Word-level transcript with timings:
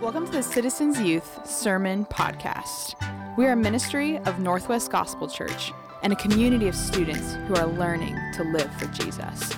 Welcome 0.00 0.26
to 0.26 0.32
the 0.32 0.42
Citizens 0.42 1.00
Youth 1.00 1.46
Sermon 1.48 2.04
Podcast. 2.04 2.94
We 3.38 3.46
are 3.46 3.52
a 3.52 3.56
ministry 3.56 4.18
of 4.18 4.38
Northwest 4.38 4.90
Gospel 4.90 5.26
Church 5.26 5.72
and 6.02 6.12
a 6.12 6.16
community 6.16 6.68
of 6.68 6.74
students 6.74 7.32
who 7.48 7.54
are 7.54 7.64
learning 7.66 8.14
to 8.34 8.44
live 8.44 8.70
for 8.74 8.84
Jesus. 8.88 9.50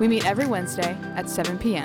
We 0.00 0.08
meet 0.08 0.24
every 0.24 0.46
Wednesday 0.46 0.96
at 1.14 1.28
7 1.28 1.58
p.m. 1.58 1.84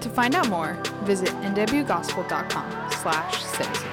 To 0.00 0.08
find 0.08 0.34
out 0.34 0.48
more, 0.48 0.76
visit 1.04 1.28
nwgospel.com 1.28 2.90
slash 2.90 3.44
citizens. 3.44 3.92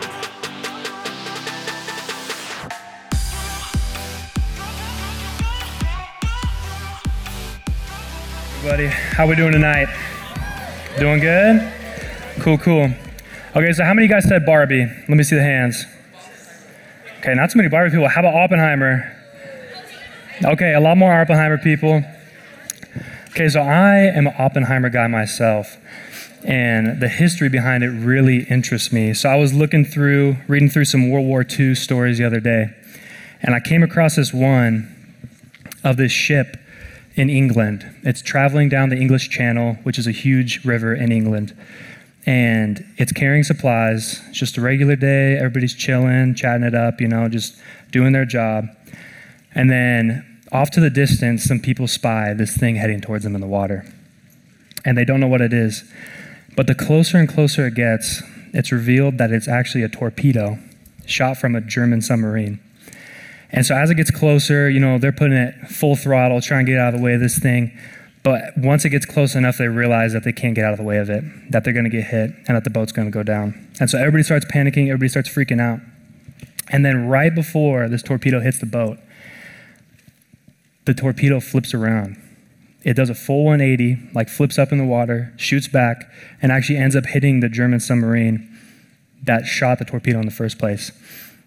Buddy, 8.63 8.87
how 8.87 9.27
we 9.27 9.35
doing 9.35 9.51
tonight? 9.51 9.89
Doing 10.97 11.19
good? 11.19 11.71
Cool, 12.39 12.57
cool. 12.57 12.91
Okay, 13.55 13.71
so 13.71 13.83
how 13.83 13.93
many 13.93 14.07
guys 14.07 14.27
said 14.27 14.47
Barbie? 14.47 14.83
Let 14.83 15.09
me 15.09 15.21
see 15.21 15.35
the 15.35 15.43
hands. 15.43 15.85
Okay, 17.19 17.35
not 17.35 17.51
too 17.51 17.59
many 17.59 17.69
Barbie 17.69 17.91
people. 17.91 18.07
How 18.07 18.21
about 18.21 18.33
Oppenheimer? 18.33 19.15
Okay, 20.43 20.73
a 20.73 20.79
lot 20.79 20.97
more 20.97 21.13
Oppenheimer 21.13 21.59
people. 21.59 22.03
Okay, 23.29 23.47
so 23.49 23.61
I 23.61 23.97
am 23.97 24.25
an 24.25 24.33
Oppenheimer 24.39 24.89
guy 24.89 25.05
myself, 25.05 25.77
and 26.43 26.99
the 26.99 27.07
history 27.07 27.47
behind 27.47 27.83
it 27.83 27.91
really 27.91 28.45
interests 28.45 28.91
me. 28.91 29.13
So 29.13 29.29
I 29.29 29.35
was 29.35 29.53
looking 29.53 29.85
through, 29.85 30.37
reading 30.47 30.69
through 30.69 30.85
some 30.85 31.11
World 31.11 31.27
War 31.27 31.45
II 31.47 31.75
stories 31.75 32.17
the 32.17 32.23
other 32.23 32.39
day, 32.39 32.75
and 33.43 33.53
I 33.53 33.59
came 33.59 33.83
across 33.83 34.15
this 34.15 34.33
one 34.33 34.89
of 35.83 35.97
this 35.97 36.11
ship 36.11 36.57
in 37.13 37.29
England. 37.29 37.85
It's 38.01 38.23
traveling 38.23 38.69
down 38.69 38.89
the 38.89 38.97
English 38.97 39.29
Channel, 39.29 39.75
which 39.83 39.99
is 39.99 40.07
a 40.07 40.11
huge 40.11 40.65
river 40.65 40.95
in 40.95 41.11
England. 41.11 41.55
And 42.25 42.85
it's 42.97 43.11
carrying 43.11 43.43
supplies. 43.43 44.21
It's 44.29 44.39
just 44.39 44.57
a 44.57 44.61
regular 44.61 44.95
day. 44.95 45.35
Everybody's 45.37 45.73
chilling, 45.73 46.35
chatting 46.35 46.63
it 46.63 46.73
up, 46.73 47.01
you 47.01 47.07
know, 47.07 47.27
just 47.27 47.57
doing 47.91 48.13
their 48.13 48.25
job. 48.25 48.67
And 49.53 49.69
then 49.69 50.25
off 50.51 50.71
to 50.71 50.79
the 50.79 50.89
distance, 50.89 51.43
some 51.43 51.59
people 51.59 51.87
spy 51.87 52.33
this 52.33 52.55
thing 52.55 52.75
heading 52.75 53.01
towards 53.01 53.23
them 53.23 53.35
in 53.35 53.41
the 53.41 53.47
water. 53.47 53.85
And 54.85 54.97
they 54.97 55.05
don't 55.05 55.19
know 55.19 55.27
what 55.27 55.41
it 55.41 55.53
is. 55.53 55.83
But 56.55 56.67
the 56.67 56.75
closer 56.75 57.17
and 57.17 57.27
closer 57.27 57.67
it 57.67 57.75
gets, 57.75 58.21
it's 58.53 58.71
revealed 58.71 59.17
that 59.17 59.31
it's 59.31 59.47
actually 59.47 59.83
a 59.83 59.89
torpedo 59.89 60.59
shot 61.05 61.37
from 61.37 61.55
a 61.55 61.61
German 61.61 62.01
submarine. 62.01 62.59
And 63.51 63.65
so 63.65 63.75
as 63.75 63.89
it 63.89 63.95
gets 63.95 64.11
closer, 64.11 64.69
you 64.69 64.79
know, 64.79 64.97
they're 64.97 65.11
putting 65.11 65.37
it 65.37 65.55
full 65.69 65.95
throttle, 65.95 66.41
trying 66.41 66.65
to 66.65 66.71
get 66.71 66.79
out 66.79 66.93
of 66.93 66.99
the 66.99 67.03
way 67.03 67.13
of 67.13 67.19
this 67.19 67.37
thing. 67.37 67.77
But 68.23 68.57
once 68.57 68.85
it 68.85 68.89
gets 68.89 69.05
close 69.05 69.35
enough, 69.35 69.57
they 69.57 69.67
realize 69.67 70.13
that 70.13 70.23
they 70.23 70.31
can't 70.31 70.55
get 70.55 70.63
out 70.63 70.71
of 70.71 70.77
the 70.77 70.83
way 70.83 70.97
of 70.97 71.09
it, 71.09 71.23
that 71.51 71.63
they're 71.63 71.73
going 71.73 71.83
to 71.83 71.89
get 71.89 72.05
hit, 72.05 72.31
and 72.47 72.55
that 72.55 72.63
the 72.63 72.69
boat's 72.69 72.93
going 72.93 73.07
to 73.07 73.11
go 73.11 73.21
down. 73.21 73.67
And 73.81 73.89
so 73.89 73.97
everybody 73.97 74.23
starts 74.23 74.45
panicking, 74.45 74.87
everybody 74.87 75.09
starts 75.09 75.29
freaking 75.29 75.59
out. 75.59 75.81
And 76.69 76.85
then 76.85 77.07
right 77.07 77.35
before 77.35 77.89
this 77.89 78.01
torpedo 78.01 78.39
hits 78.39 78.59
the 78.59 78.65
boat, 78.65 78.97
the 80.85 80.93
torpedo 80.93 81.41
flips 81.41 81.73
around. 81.73 82.17
It 82.83 82.95
does 82.95 83.09
a 83.09 83.15
full 83.15 83.45
180, 83.45 84.11
like 84.13 84.29
flips 84.29 84.57
up 84.57 84.71
in 84.71 84.77
the 84.77 84.85
water, 84.85 85.33
shoots 85.37 85.67
back, 85.67 86.09
and 86.41 86.51
actually 86.51 86.77
ends 86.77 86.95
up 86.95 87.05
hitting 87.05 87.41
the 87.41 87.49
German 87.49 87.79
submarine 87.79 88.49
that 89.23 89.45
shot 89.45 89.79
the 89.79 89.85
torpedo 89.85 90.19
in 90.19 90.25
the 90.25 90.31
first 90.31 90.59
place. 90.59 90.91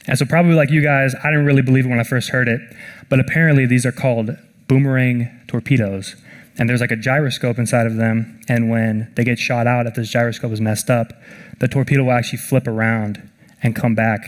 And 0.06 0.16
so, 0.18 0.24
probably 0.24 0.54
like 0.54 0.70
you 0.70 0.80
guys, 0.82 1.14
I 1.14 1.30
didn't 1.30 1.46
really 1.46 1.62
believe 1.62 1.84
it 1.84 1.88
when 1.88 2.00
I 2.00 2.04
first 2.04 2.30
heard 2.30 2.48
it, 2.48 2.60
but 3.08 3.20
apparently 3.20 3.66
these 3.66 3.84
are 3.84 3.92
called 3.92 4.36
boomerang 4.68 5.28
torpedoes. 5.46 6.16
And 6.58 6.68
there's 6.68 6.80
like 6.80 6.90
a 6.90 6.96
gyroscope 6.96 7.58
inside 7.58 7.86
of 7.86 7.96
them, 7.96 8.40
and 8.48 8.70
when 8.70 9.12
they 9.14 9.24
get 9.24 9.38
shot 9.38 9.66
out, 9.66 9.86
if 9.86 9.94
this 9.94 10.08
gyroscope 10.08 10.52
is 10.52 10.60
messed 10.60 10.88
up, 10.88 11.12
the 11.58 11.68
torpedo 11.68 12.04
will 12.04 12.12
actually 12.12 12.38
flip 12.38 12.66
around 12.66 13.28
and 13.62 13.76
come 13.76 13.94
back 13.94 14.20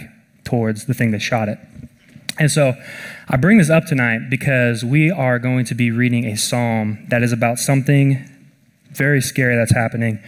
towards 0.44 0.86
the 0.86 0.94
thing 0.94 1.10
that 1.12 1.20
shot 1.20 1.48
it. 1.48 1.58
And 2.38 2.50
so, 2.50 2.74
I 3.28 3.36
bring 3.36 3.58
this 3.58 3.70
up 3.70 3.86
tonight 3.86 4.30
because 4.30 4.84
we 4.84 5.10
are 5.10 5.38
going 5.38 5.64
to 5.66 5.74
be 5.74 5.90
reading 5.90 6.26
a 6.26 6.36
psalm 6.36 7.04
that 7.08 7.22
is 7.22 7.32
about 7.32 7.58
something 7.58 8.28
very 8.90 9.20
scary 9.20 9.56
that's 9.56 9.74
happening. 9.74 10.20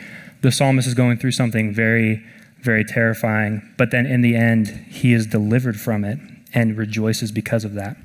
The 0.43 0.51
psalmist 0.51 0.89
is 0.89 0.95
going 0.95 1.19
through 1.19 1.33
something 1.33 1.73
very 1.73 2.25
very 2.63 2.85
terrifying. 2.85 3.63
But 3.77 3.91
then 3.91 4.07
in 4.07 4.21
the 4.21 4.37
end, 4.37 4.69
he 4.89 5.13
is 5.13 5.27
delivered 5.27 5.81
from 5.81 6.05
it 6.05 6.19
and 6.53 6.77
rejoices 6.77 7.33
because 7.33 7.65
of 7.65 7.75
that. 7.75 7.97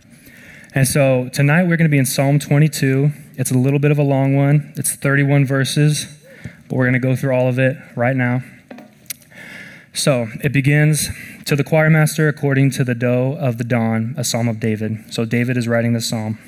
And 0.74 0.88
so 0.88 1.30
tonight 1.34 1.64
we're 1.64 1.78
going 1.78 1.90
to 1.90 1.94
be 1.94 1.98
in 1.98 2.06
Psalm 2.06 2.40
22. 2.40 3.12
It's 3.38 3.52
a 3.52 3.58
little 3.58 3.80
bit 3.80 3.92
of 3.92 3.98
a 3.98 4.04
long 4.04 4.34
one, 4.36 4.74
it's 4.78 4.96
31 4.96 5.46
verses, 5.46 6.08
but 6.70 6.78
we're 6.78 6.86
going 6.86 6.94
to 6.94 7.00
go 7.00 7.18
through 7.18 7.36
all 7.36 7.50
of 7.50 7.60
it 7.60 7.76
right 7.94 8.16
now. 8.16 8.42
So 9.94 10.30
it 10.42 10.54
begins 10.54 11.10
to 11.44 11.58
the 11.58 11.64
choir 11.64 11.90
master 11.90 12.30
according 12.30 12.72
to 12.72 12.86
the 12.86 12.96
doe 12.96 13.38
of 13.38 13.58
the 13.58 13.66
dawn, 13.66 14.16
a 14.18 14.24
psalm 14.24 14.48
of 14.48 14.62
David. 14.62 15.14
So 15.14 15.26
David 15.26 15.58
is 15.58 15.68
writing 15.68 15.92
this 15.92 16.08
psalm. 16.08 16.40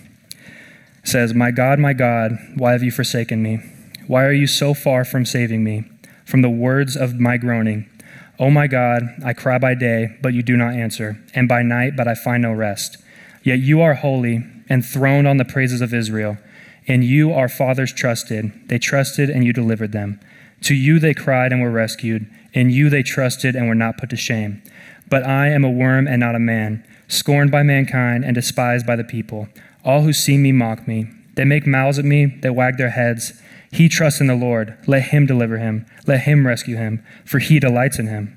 It 1.03 1.09
says, 1.09 1.33
My 1.33 1.51
God, 1.51 1.77
my 1.77 1.91
God, 1.91 2.37
why 2.55 2.71
have 2.71 2.83
you 2.83 2.91
forsaken 2.91 3.43
me? 3.43 3.59
Why 4.07 4.23
are 4.23 4.33
you 4.33 4.47
so 4.47 4.73
far 4.73 5.03
from 5.03 5.25
saving 5.25 5.65
me? 5.65 5.83
From 6.23 6.41
the 6.41 6.49
words 6.49 6.95
of 6.95 7.19
my 7.19 7.35
groaning. 7.35 7.89
O 8.39 8.45
oh 8.45 8.49
my 8.49 8.67
God, 8.67 9.03
I 9.25 9.33
cry 9.33 9.57
by 9.57 9.73
day, 9.73 10.17
but 10.21 10.33
you 10.33 10.41
do 10.41 10.55
not 10.55 10.73
answer, 10.73 11.21
and 11.33 11.49
by 11.49 11.63
night, 11.63 11.97
but 11.97 12.07
I 12.07 12.15
find 12.15 12.43
no 12.43 12.53
rest. 12.53 12.97
Yet 13.43 13.59
you 13.59 13.81
are 13.81 13.95
holy, 13.95 14.45
enthroned 14.69 15.27
on 15.27 15.37
the 15.37 15.45
praises 15.45 15.81
of 15.81 15.93
Israel. 15.93 16.37
In 16.87 17.03
you 17.03 17.33
our 17.33 17.49
fathers 17.49 17.93
trusted. 17.93 18.51
They 18.69 18.79
trusted, 18.79 19.29
and 19.29 19.45
you 19.45 19.53
delivered 19.53 19.91
them. 19.91 20.19
To 20.61 20.73
you 20.73 20.99
they 20.99 21.13
cried 21.13 21.51
and 21.51 21.61
were 21.61 21.69
rescued. 21.69 22.25
In 22.53 22.69
you 22.69 22.89
they 22.89 23.03
trusted 23.03 23.55
and 23.55 23.67
were 23.67 23.75
not 23.75 23.97
put 23.97 24.09
to 24.09 24.15
shame. 24.15 24.63
But 25.09 25.23
I 25.23 25.49
am 25.49 25.63
a 25.63 25.69
worm 25.69 26.07
and 26.07 26.19
not 26.19 26.35
a 26.35 26.39
man, 26.39 26.85
scorned 27.07 27.51
by 27.51 27.63
mankind 27.63 28.25
and 28.25 28.33
despised 28.33 28.87
by 28.87 28.95
the 28.95 29.03
people. 29.03 29.49
All 29.85 30.01
who 30.01 30.13
see 30.13 30.37
me 30.37 30.51
mock 30.51 30.87
me. 30.87 31.07
They 31.35 31.45
make 31.45 31.67
mouths 31.67 31.99
at 31.99 32.05
me, 32.05 32.25
they 32.25 32.49
wag 32.49 32.77
their 32.77 32.89
heads. 32.89 33.41
He 33.71 33.89
trusts 33.89 34.21
in 34.21 34.27
the 34.27 34.35
Lord. 34.35 34.77
Let 34.87 35.03
him 35.03 35.25
deliver 35.25 35.57
him. 35.57 35.85
Let 36.07 36.21
him 36.21 36.47
rescue 36.47 36.77
him, 36.77 37.05
for 37.25 37.39
he 37.39 37.59
delights 37.59 37.99
in 37.99 38.07
him. 38.07 38.35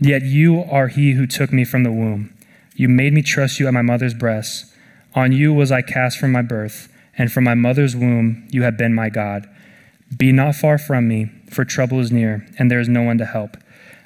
Yet 0.00 0.22
you 0.22 0.64
are 0.64 0.88
he 0.88 1.12
who 1.12 1.26
took 1.26 1.52
me 1.52 1.64
from 1.64 1.84
the 1.84 1.92
womb. 1.92 2.34
You 2.74 2.88
made 2.88 3.12
me 3.12 3.22
trust 3.22 3.60
you 3.60 3.68
at 3.68 3.74
my 3.74 3.82
mother's 3.82 4.14
breast. 4.14 4.66
On 5.14 5.30
you 5.30 5.52
was 5.52 5.70
I 5.70 5.82
cast 5.82 6.18
from 6.18 6.32
my 6.32 6.42
birth, 6.42 6.91
and 7.22 7.30
from 7.30 7.44
my 7.44 7.54
mother's 7.54 7.94
womb 7.94 8.48
you 8.50 8.64
have 8.64 8.76
been 8.76 8.92
my 8.92 9.08
God. 9.08 9.48
Be 10.16 10.32
not 10.32 10.56
far 10.56 10.76
from 10.76 11.06
me, 11.06 11.30
for 11.48 11.64
trouble 11.64 12.00
is 12.00 12.10
near, 12.10 12.44
and 12.58 12.68
there 12.68 12.80
is 12.80 12.88
no 12.88 13.02
one 13.02 13.16
to 13.18 13.24
help. 13.24 13.56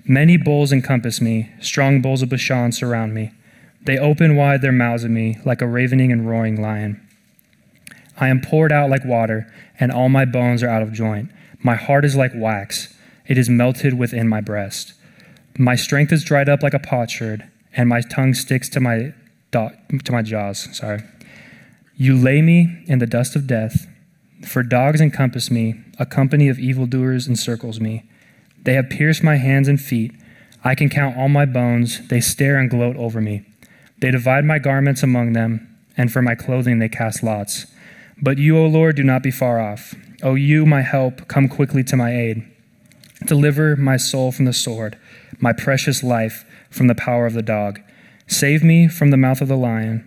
Many 0.04 0.37
bulls 0.37 0.71
encompass 0.71 1.19
me, 1.19 1.50
strong 1.59 2.03
bulls 2.03 2.21
of 2.21 2.28
Bashan 2.28 2.72
surround 2.72 3.15
me. 3.15 3.32
They 3.82 3.97
open 3.97 4.37
wide 4.37 4.60
their 4.60 4.71
mouths 4.71 5.03
at 5.03 5.10
me, 5.10 5.38
like 5.47 5.62
a 5.62 5.66
ravening 5.66 6.12
and 6.12 6.28
roaring 6.28 6.60
lion. 6.60 7.00
I 8.19 8.28
am 8.28 8.43
poured 8.43 8.71
out 8.71 8.91
like 8.91 9.06
water, 9.06 9.50
and 9.81 9.91
all 9.91 10.10
my 10.10 10.27
bones 10.27 10.62
are 10.62 10.69
out 10.69 10.83
of 10.83 10.93
joint. 10.93 11.31
My 11.62 11.75
heart 11.75 12.04
is 12.04 12.16
like 12.16 12.33
wax, 12.34 12.94
it 13.27 13.38
is 13.38 13.48
melted 13.48 13.98
within 13.98 14.28
my 14.28 14.43
breast. 14.43 14.93
My 15.56 15.75
strength 15.75 16.12
is 16.12 16.22
dried 16.22 16.50
up 16.50 16.62
like 16.62 16.75
a 16.75 16.78
potsherd, 16.78 17.48
and 17.75 17.88
my 17.88 18.03
tongue 18.03 18.34
sticks 18.34 18.69
to 18.69 18.81
my, 18.81 19.15
do- 19.53 19.71
to 20.04 20.12
my 20.12 20.21
jaws. 20.21 20.69
Sorry. 20.77 21.03
You 21.99 22.15
lay 22.15 22.43
me 22.43 22.84
in 22.87 22.99
the 22.99 23.07
dust 23.07 23.37
of 23.37 23.47
death, 23.47 23.87
for 24.47 24.62
dogs 24.62 25.01
encompass 25.01 25.51
me, 25.51 25.81
a 25.99 26.05
company 26.05 26.51
of 26.51 26.59
evildoers 26.59 27.27
encircles 27.27 27.81
me. 27.81 28.05
They 28.65 28.75
have 28.75 28.91
pierced 28.91 29.25
my 29.25 29.37
hands 29.37 29.67
and 29.67 29.81
feet. 29.81 30.12
I 30.62 30.75
can 30.75 30.91
count 30.91 31.17
all 31.17 31.31
my 31.31 31.47
bones. 31.47 32.07
They 32.09 32.21
stare 32.21 32.59
and 32.59 32.69
gloat 32.69 32.97
over 32.97 33.23
me. 33.23 33.47
They 33.99 34.11
divide 34.11 34.45
my 34.45 34.59
garments 34.59 35.03
among 35.03 35.33
them, 35.33 35.75
and 35.97 36.12
for 36.12 36.21
my 36.21 36.34
clothing 36.34 36.81
they 36.81 36.91
cast 36.91 37.23
lots. 37.23 37.65
But 38.21 38.37
you, 38.37 38.59
O 38.59 38.67
Lord, 38.67 38.97
do 38.97 39.03
not 39.03 39.23
be 39.23 39.31
far 39.31 39.59
off. 39.59 39.95
O 40.23 40.34
you, 40.34 40.67
my 40.67 40.83
help, 40.83 41.28
come 41.28 41.49
quickly 41.49 41.83
to 41.84 41.97
my 41.97 42.15
aid. 42.15 42.47
Deliver 43.25 43.75
my 43.75 43.97
soul 43.97 44.33
from 44.33 44.45
the 44.45 44.53
sword, 44.53 44.99
my 45.39 45.54
precious 45.54 46.03
life 46.03 46.45
from 46.69 46.89
the 46.89 46.95
power 46.95 47.25
of 47.25 47.33
the 47.33 47.41
dog. 47.41 47.81
Save 48.27 48.63
me 48.63 48.87
from 48.87 49.10
the 49.10 49.16
mouth 49.16 49.41
of 49.41 49.48
the 49.48 49.57
lion. 49.57 50.07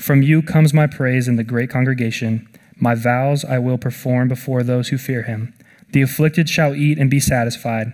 From 0.00 0.22
you 0.22 0.40
comes 0.40 0.72
my 0.72 0.86
praise 0.86 1.28
in 1.28 1.36
the 1.36 1.44
great 1.44 1.68
congregation. 1.68 2.48
My 2.76 2.94
vows 2.94 3.44
I 3.44 3.58
will 3.58 3.76
perform 3.76 4.28
before 4.28 4.62
those 4.62 4.88
who 4.88 4.96
fear 4.96 5.24
him. 5.24 5.52
The 5.92 6.00
afflicted 6.00 6.48
shall 6.48 6.74
eat 6.74 6.98
and 6.98 7.10
be 7.10 7.20
satisfied. 7.20 7.92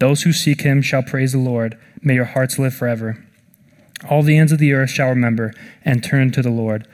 Those 0.00 0.22
who 0.22 0.32
seek 0.32 0.62
him 0.62 0.82
shall 0.82 1.04
praise 1.04 1.30
the 1.30 1.38
Lord. 1.38 1.78
May 2.02 2.14
your 2.14 2.24
hearts 2.24 2.58
live 2.58 2.74
forever. 2.74 3.24
All 4.10 4.24
the 4.24 4.36
ends 4.36 4.50
of 4.50 4.58
the 4.58 4.72
earth 4.72 4.90
shall 4.90 5.08
remember 5.08 5.54
and 5.84 6.02
turn 6.02 6.32
to 6.32 6.42
the 6.42 6.50
Lord, 6.50 6.88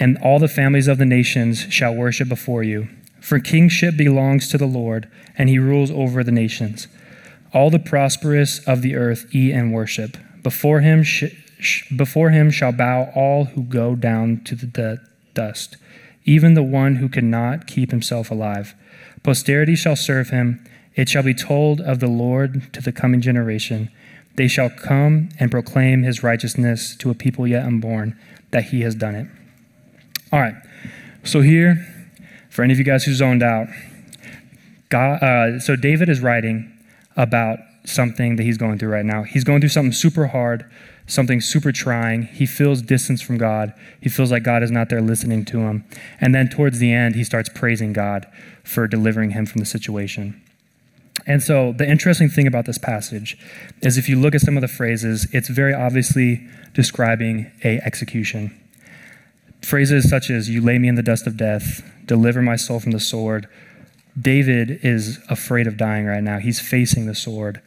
and 0.00 0.18
all 0.18 0.40
the 0.40 0.48
families 0.48 0.88
of 0.88 0.98
the 0.98 1.06
nations 1.06 1.60
shall 1.70 1.94
worship 1.94 2.28
before 2.28 2.64
you. 2.64 2.88
For 3.20 3.38
kingship 3.38 3.96
belongs 3.96 4.48
to 4.48 4.58
the 4.58 4.66
Lord, 4.66 5.08
and 5.38 5.48
he 5.48 5.60
rules 5.60 5.92
over 5.92 6.24
the 6.24 6.32
nations. 6.32 6.88
All 7.54 7.70
the 7.70 7.78
prosperous 7.78 8.58
of 8.66 8.82
the 8.82 8.96
earth 8.96 9.32
eat 9.32 9.52
and 9.52 9.72
worship. 9.72 10.16
Before 10.42 10.80
him, 10.80 11.04
sh- 11.04 11.32
before 11.94 12.30
him 12.30 12.50
shall 12.50 12.72
bow 12.72 13.10
all 13.14 13.46
who 13.46 13.62
go 13.62 13.94
down 13.94 14.42
to 14.44 14.54
the 14.54 15.00
dust, 15.34 15.76
even 16.24 16.54
the 16.54 16.62
one 16.62 16.96
who 16.96 17.08
cannot 17.08 17.66
keep 17.66 17.90
himself 17.90 18.30
alive. 18.30 18.74
Posterity 19.22 19.74
shall 19.74 19.96
serve 19.96 20.30
him. 20.30 20.64
It 20.94 21.08
shall 21.08 21.22
be 21.22 21.34
told 21.34 21.80
of 21.80 22.00
the 22.00 22.08
Lord 22.08 22.72
to 22.72 22.80
the 22.80 22.92
coming 22.92 23.20
generation. 23.20 23.90
They 24.36 24.48
shall 24.48 24.70
come 24.70 25.30
and 25.38 25.50
proclaim 25.50 26.02
his 26.02 26.22
righteousness 26.22 26.94
to 26.96 27.10
a 27.10 27.14
people 27.14 27.46
yet 27.46 27.64
unborn, 27.64 28.18
that 28.50 28.64
he 28.64 28.82
has 28.82 28.94
done 28.94 29.14
it. 29.14 29.26
All 30.32 30.40
right. 30.40 30.54
So 31.24 31.40
here, 31.40 31.86
for 32.50 32.62
any 32.62 32.72
of 32.72 32.78
you 32.78 32.84
guys 32.84 33.04
who 33.04 33.14
zoned 33.14 33.42
out, 33.42 33.68
God, 34.88 35.22
uh, 35.22 35.58
so 35.58 35.74
David 35.74 36.08
is 36.08 36.20
writing 36.20 36.72
about 37.16 37.58
something 37.84 38.36
that 38.36 38.42
he's 38.42 38.58
going 38.58 38.78
through 38.78 38.90
right 38.90 39.04
now. 39.04 39.22
He's 39.22 39.44
going 39.44 39.60
through 39.60 39.70
something 39.70 39.92
super 39.92 40.26
hard, 40.28 40.64
something 41.06 41.40
super 41.40 41.72
trying. 41.72 42.22
He 42.22 42.46
feels 42.46 42.82
distance 42.82 43.22
from 43.22 43.38
God. 43.38 43.72
He 44.00 44.08
feels 44.08 44.30
like 44.30 44.42
God 44.42 44.62
is 44.62 44.70
not 44.70 44.88
there 44.88 45.00
listening 45.00 45.44
to 45.46 45.60
him. 45.60 45.84
And 46.20 46.34
then 46.34 46.48
towards 46.48 46.78
the 46.78 46.92
end, 46.92 47.14
he 47.14 47.24
starts 47.24 47.48
praising 47.48 47.92
God 47.92 48.26
for 48.64 48.86
delivering 48.88 49.30
him 49.30 49.46
from 49.46 49.60
the 49.60 49.66
situation. 49.66 50.42
And 51.26 51.42
so 51.42 51.72
the 51.72 51.88
interesting 51.88 52.28
thing 52.28 52.46
about 52.46 52.66
this 52.66 52.78
passage 52.78 53.38
is 53.82 53.96
if 53.96 54.08
you 54.08 54.18
look 54.18 54.34
at 54.34 54.40
some 54.40 54.56
of 54.56 54.60
the 54.60 54.68
phrases, 54.68 55.26
it's 55.32 55.48
very 55.48 55.74
obviously 55.74 56.46
describing 56.74 57.50
a 57.64 57.78
execution. 57.78 58.54
Phrases 59.62 60.08
such 60.08 60.30
as 60.30 60.48
you 60.48 60.60
lay 60.60 60.78
me 60.78 60.88
in 60.88 60.94
the 60.94 61.02
dust 61.02 61.26
of 61.26 61.36
death, 61.36 61.82
deliver 62.04 62.42
my 62.42 62.56
soul 62.56 62.78
from 62.78 62.92
the 62.92 63.00
sword. 63.00 63.48
David 64.20 64.80
is 64.82 65.18
afraid 65.28 65.66
of 65.66 65.76
dying 65.76 66.06
right 66.06 66.22
now. 66.22 66.38
He's 66.38 66.60
facing 66.60 67.06
the 67.06 67.14
sword. 67.14 67.60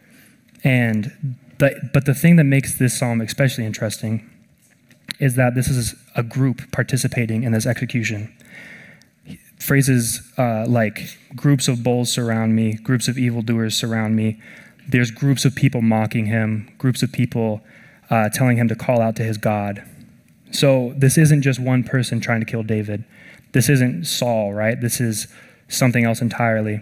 And 0.64 1.38
but 1.60 2.06
the 2.06 2.16
thing 2.16 2.38
that 2.38 2.46
makes 2.46 2.80
this 2.80 2.98
psalm 2.98 3.22
especially 3.22 3.66
interesting 3.66 4.28
is 5.20 5.36
that 5.36 5.54
this 5.56 5.68
is 5.68 5.96
a 6.16 6.24
group 6.24 6.72
participating 6.72 7.44
in 7.44 7.52
this 7.52 7.66
execution. 7.66 8.34
Phrases 9.60 10.22
uh, 10.38 10.66
like 10.68 11.18
groups 11.36 11.68
of 11.68 11.84
bulls 11.84 12.12
surround 12.12 12.56
me, 12.56 12.74
groups 12.74 13.08
of 13.08 13.18
evildoers 13.18 13.76
surround 13.76 14.16
me. 14.16 14.42
There's 14.88 15.12
groups 15.12 15.44
of 15.46 15.54
people 15.54 15.82
mocking 15.82 16.26
him, 16.28 16.74
groups 16.78 17.04
of 17.04 17.12
people 17.12 17.62
uh, 18.10 18.30
telling 18.30 18.58
him 18.58 18.70
to 18.70 18.76
call 18.76 19.02
out 19.02 19.16
to 19.18 19.24
his 19.24 19.38
God. 19.38 19.84
So 20.52 20.94
this 20.98 21.18
isn't 21.18 21.42
just 21.42 21.60
one 21.60 21.84
person 21.84 22.22
trying 22.22 22.40
to 22.40 22.46
kill 22.46 22.64
David. 22.64 23.04
This 23.52 23.70
isn't 23.70 24.06
Saul, 24.06 24.54
right? 24.54 24.80
This 24.80 25.00
is 25.02 25.28
something 25.68 26.06
else 26.06 26.22
entirely. 26.22 26.82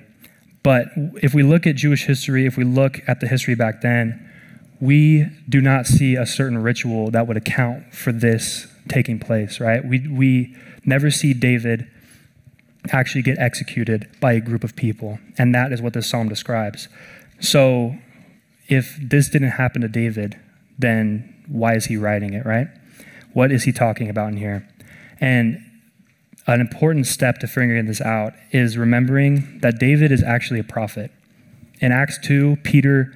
But 0.63 0.87
if 1.21 1.33
we 1.33 1.43
look 1.43 1.65
at 1.65 1.75
Jewish 1.75 2.05
history, 2.05 2.45
if 2.45 2.57
we 2.57 2.63
look 2.63 3.01
at 3.07 3.19
the 3.19 3.27
history 3.27 3.55
back 3.55 3.81
then, 3.81 4.26
we 4.79 5.25
do 5.49 5.61
not 5.61 5.85
see 5.85 6.15
a 6.15 6.25
certain 6.25 6.59
ritual 6.59 7.11
that 7.11 7.27
would 7.27 7.37
account 7.37 7.93
for 7.93 8.11
this 8.11 8.67
taking 8.87 9.19
place, 9.19 9.59
right? 9.59 9.83
We, 9.83 10.07
we 10.07 10.55
never 10.85 11.11
see 11.11 11.33
David 11.33 11.87
actually 12.91 13.21
get 13.21 13.37
executed 13.37 14.07
by 14.19 14.33
a 14.33 14.39
group 14.39 14.63
of 14.63 14.75
people. 14.75 15.19
And 15.37 15.53
that 15.55 15.71
is 15.71 15.81
what 15.81 15.93
this 15.93 16.07
psalm 16.07 16.29
describes. 16.29 16.87
So 17.39 17.97
if 18.67 18.97
this 19.01 19.29
didn't 19.29 19.51
happen 19.51 19.81
to 19.81 19.87
David, 19.87 20.39
then 20.77 21.43
why 21.47 21.75
is 21.75 21.85
he 21.85 21.97
writing 21.97 22.33
it, 22.33 22.45
right? 22.45 22.67
What 23.33 23.51
is 23.51 23.63
he 23.63 23.71
talking 23.71 24.09
about 24.09 24.29
in 24.29 24.37
here? 24.37 24.67
And 25.19 25.63
an 26.45 26.61
important 26.61 27.07
step 27.07 27.39
to 27.39 27.47
figuring 27.47 27.85
this 27.85 28.01
out 28.01 28.33
is 28.51 28.77
remembering 28.77 29.59
that 29.61 29.79
David 29.79 30.11
is 30.11 30.23
actually 30.23 30.59
a 30.59 30.63
prophet. 30.63 31.11
In 31.79 31.91
Acts 31.91 32.17
2, 32.19 32.57
Peter 32.63 33.13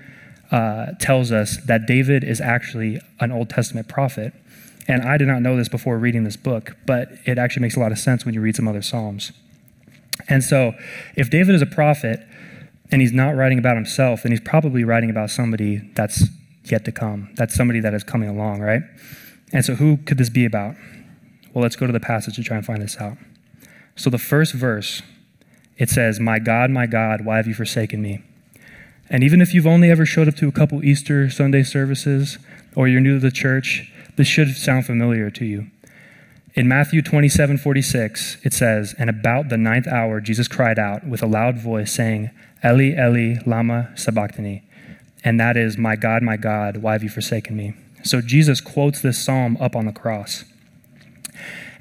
uh, 0.51 0.92
tells 1.00 1.31
us 1.31 1.57
that 1.65 1.86
David 1.86 2.24
is 2.24 2.42
actually 2.42 3.00
an 3.19 3.31
Old 3.31 3.50
Testament 3.50 3.88
prophet. 3.88 4.33
And 4.88 5.03
I 5.03 5.18
did 5.18 5.27
not 5.27 5.42
know 5.42 5.56
this 5.56 5.69
before 5.69 5.98
reading 5.98 6.24
this 6.24 6.36
book, 6.36 6.75
but 6.86 7.09
it 7.25 7.38
actually 7.38 7.62
makes 7.62 7.77
a 7.77 7.80
lot 7.80 7.92
of 7.92 8.00
sense 8.00 8.25
when 8.25 8.33
you 8.33 8.42
read 8.42 8.56
some 8.56 8.68
other 8.68 8.81
Psalms. 8.81 9.31
And 10.27 10.44
so, 10.44 10.74
if 11.15 11.30
David 11.30 11.56
is 11.56 11.62
a 11.62 11.68
prophet 11.68 12.19
and 12.92 13.01
he's 13.01 13.13
not 13.13 13.36
writing 13.36 13.57
about 13.57 13.75
himself, 13.75 14.24
then 14.24 14.31
he's 14.31 14.42
probably 14.42 14.83
writing 14.83 15.09
about 15.09 15.30
somebody 15.30 15.77
that's 15.95 16.25
yet 16.65 16.83
to 16.86 16.92
come. 16.92 17.30
That's 17.36 17.56
somebody 17.56 17.80
that 17.80 17.94
is 17.94 18.04
coming 18.04 18.30
along, 18.30 18.59
right? 18.59 18.81
And 19.54 19.63
so, 19.63 19.75
who 19.75 19.97
could 19.97 20.18
this 20.18 20.30
be 20.30 20.45
about? 20.45 20.75
Well, 21.54 21.62
let's 21.62 21.75
go 21.75 21.88
to 21.88 21.94
the 21.94 22.00
passage 22.00 22.36
to 22.36 22.44
try 22.44 22.57
and 22.57 22.65
find 22.65 22.81
this 22.81 22.97
out. 22.97 23.18
So, 23.95 24.09
the 24.09 24.18
first 24.18 24.54
verse, 24.54 25.01
it 25.77 25.89
says, 25.89 26.19
My 26.19 26.39
God, 26.39 26.69
my 26.69 26.86
God, 26.86 27.25
why 27.25 27.38
have 27.38 27.47
you 27.47 27.54
forsaken 27.54 28.01
me? 28.01 28.21
And 29.09 29.24
even 29.24 29.42
if 29.42 29.53
you've 29.53 29.68
only 29.68 29.89
ever 29.89 30.06
showed 30.06 30.27
up 30.27 30.36
to 30.38 30.48
a 30.48 30.51
couple 30.51 30.83
Easter 30.83 31.30
Sunday 31.30 31.63
services 31.63 32.38
or 32.75 32.88
you're 32.88 33.01
new 33.01 33.15
to 33.15 33.19
the 33.19 33.31
church, 33.31 33.92
this 34.15 34.27
should 34.27 34.56
sound 34.56 34.86
familiar 34.86 35.30
to 35.31 35.45
you. 35.45 35.68
In 36.53 36.68
Matthew 36.68 37.01
27 37.01 37.57
46, 37.57 38.38
it 38.44 38.53
says, 38.53 38.94
And 38.98 39.09
about 39.09 39.50
the 39.50 39.57
ninth 39.57 39.88
hour, 39.88 40.19
Jesus 40.19 40.48
cried 40.48 40.77
out 40.77 41.06
with 41.07 41.24
a 41.24 41.27
loud 41.27 41.57
voice, 41.57 41.92
saying, 41.92 42.30
Eli, 42.63 42.94
Eli, 43.00 43.42
Lama 43.45 43.92
Sabachthani. 43.95 44.63
And 45.24 45.39
that 45.39 45.56
is, 45.56 45.77
My 45.77 45.95
God, 45.95 46.24
my 46.24 46.38
God, 46.38 46.77
why 46.77 46.94
have 46.94 47.04
you 47.04 47.09
forsaken 47.09 47.56
me? 47.56 47.74
So 48.04 48.21
Jesus 48.21 48.59
quotes 48.59 49.01
this 49.01 49.24
psalm 49.24 49.57
up 49.62 49.75
on 49.75 49.86
the 49.86 49.94
cross. 49.94 50.44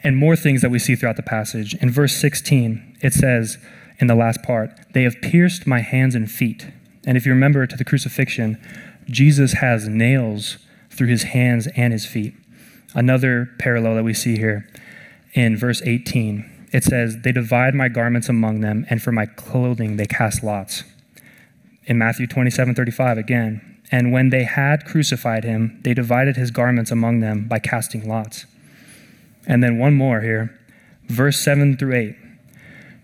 And 0.02 0.16
more 0.16 0.36
things 0.36 0.62
that 0.62 0.70
we 0.70 0.78
see 0.78 0.94
throughout 0.94 1.16
the 1.16 1.22
passage. 1.22 1.74
In 1.74 1.90
verse 1.90 2.14
16, 2.16 2.98
it 3.02 3.12
says, 3.12 3.58
in 4.00 4.06
the 4.06 4.14
last 4.14 4.42
part, 4.42 4.70
They 4.92 5.02
have 5.02 5.20
pierced 5.20 5.66
my 5.66 5.80
hands 5.80 6.14
and 6.14 6.30
feet. 6.30 6.68
And 7.06 7.16
if 7.16 7.24
you 7.24 7.32
remember 7.32 7.66
to 7.66 7.76
the 7.76 7.84
crucifixion, 7.84 8.60
Jesus 9.06 9.54
has 9.54 9.88
nails 9.88 10.58
through 10.90 11.08
his 11.08 11.24
hands 11.24 11.66
and 11.76 11.92
his 11.92 12.06
feet. 12.06 12.34
Another 12.94 13.50
parallel 13.58 13.94
that 13.96 14.04
we 14.04 14.14
see 14.14 14.36
here 14.36 14.68
in 15.32 15.56
verse 15.56 15.80
18, 15.82 16.68
it 16.72 16.84
says, 16.84 17.22
They 17.22 17.32
divide 17.32 17.74
my 17.74 17.88
garments 17.88 18.28
among 18.28 18.60
them, 18.60 18.86
and 18.90 19.02
for 19.02 19.12
my 19.12 19.26
clothing 19.26 19.96
they 19.96 20.06
cast 20.06 20.42
lots. 20.42 20.84
In 21.84 21.98
Matthew 21.98 22.26
27 22.26 22.74
35, 22.74 23.18
again, 23.18 23.78
and 23.90 24.12
when 24.12 24.30
they 24.30 24.44
had 24.44 24.84
crucified 24.84 25.44
him, 25.44 25.80
they 25.82 25.94
divided 25.94 26.36
his 26.36 26.50
garments 26.50 26.90
among 26.90 27.20
them 27.20 27.48
by 27.48 27.58
casting 27.58 28.08
lots. 28.08 28.46
And 29.46 29.62
then 29.62 29.78
one 29.78 29.94
more 29.94 30.20
here, 30.20 30.56
verse 31.06 31.40
7 31.40 31.76
through 31.76 31.94
8. 31.94 32.16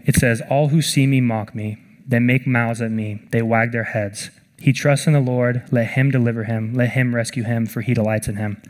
It 0.05 0.15
says, 0.15 0.43
All 0.49 0.69
who 0.69 0.83
see 0.83 1.07
me 1.07 1.21
mock 1.21 1.55
me. 1.55 1.79
They 2.07 2.19
make 2.19 2.47
mouths 2.47 2.81
at 2.81 2.91
me. 2.91 3.23
They 3.31 3.43
wag 3.43 3.73
their 3.73 3.85
heads. 3.85 4.31
He 4.59 4.73
trusts 4.73 5.07
in 5.07 5.13
the 5.13 5.21
Lord. 5.21 5.63
Let 5.71 5.89
him 5.89 6.11
deliver 6.11 6.45
him. 6.45 6.75
Let 6.75 6.91
him 6.91 7.15
rescue 7.15 7.45
him, 7.45 7.67
for 7.67 7.81
he 7.83 7.95
delights 7.95 8.29
in 8.29 8.37
him. 8.37 8.63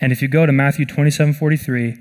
And 0.00 0.12
if 0.12 0.22
you 0.22 0.28
go 0.28 0.46
to 0.46 0.52
Matthew 0.52 0.86
27 0.86 1.34
43, 1.34 1.96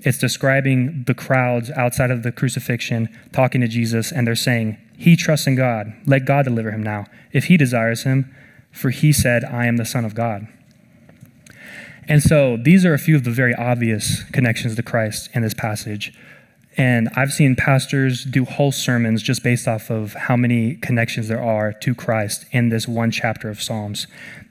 it's 0.00 0.18
describing 0.18 1.04
the 1.06 1.14
crowds 1.14 1.70
outside 1.70 2.10
of 2.10 2.22
the 2.22 2.32
crucifixion 2.32 3.08
talking 3.32 3.60
to 3.60 3.68
Jesus, 3.68 4.10
and 4.10 4.26
they're 4.26 4.34
saying, 4.34 4.78
He 4.96 5.14
trusts 5.14 5.46
in 5.46 5.56
God. 5.56 5.92
Let 6.06 6.24
God 6.24 6.44
deliver 6.44 6.70
him 6.70 6.82
now, 6.82 7.06
if 7.32 7.44
he 7.44 7.56
desires 7.56 8.04
him, 8.04 8.34
for 8.72 8.90
he 8.90 9.12
said, 9.12 9.44
I 9.44 9.66
am 9.66 9.76
the 9.76 9.84
Son 9.84 10.04
of 10.04 10.14
God. 10.14 10.48
And 12.08 12.22
so 12.22 12.56
these 12.56 12.84
are 12.84 12.94
a 12.94 12.98
few 12.98 13.14
of 13.14 13.24
the 13.24 13.30
very 13.30 13.54
obvious 13.54 14.24
connections 14.24 14.74
to 14.74 14.82
Christ 14.82 15.28
in 15.34 15.42
this 15.42 15.54
passage. 15.54 16.12
And 16.76 17.08
I've 17.16 17.32
seen 17.32 17.56
pastors 17.56 18.24
do 18.24 18.44
whole 18.44 18.72
sermons 18.72 19.22
just 19.22 19.42
based 19.42 19.66
off 19.66 19.90
of 19.90 20.14
how 20.14 20.36
many 20.36 20.76
connections 20.76 21.28
there 21.28 21.42
are 21.42 21.72
to 21.72 21.94
Christ 21.94 22.46
in 22.52 22.68
this 22.68 22.86
one 22.86 23.10
chapter 23.10 23.48
of 23.48 23.60
Psalms. 23.60 24.06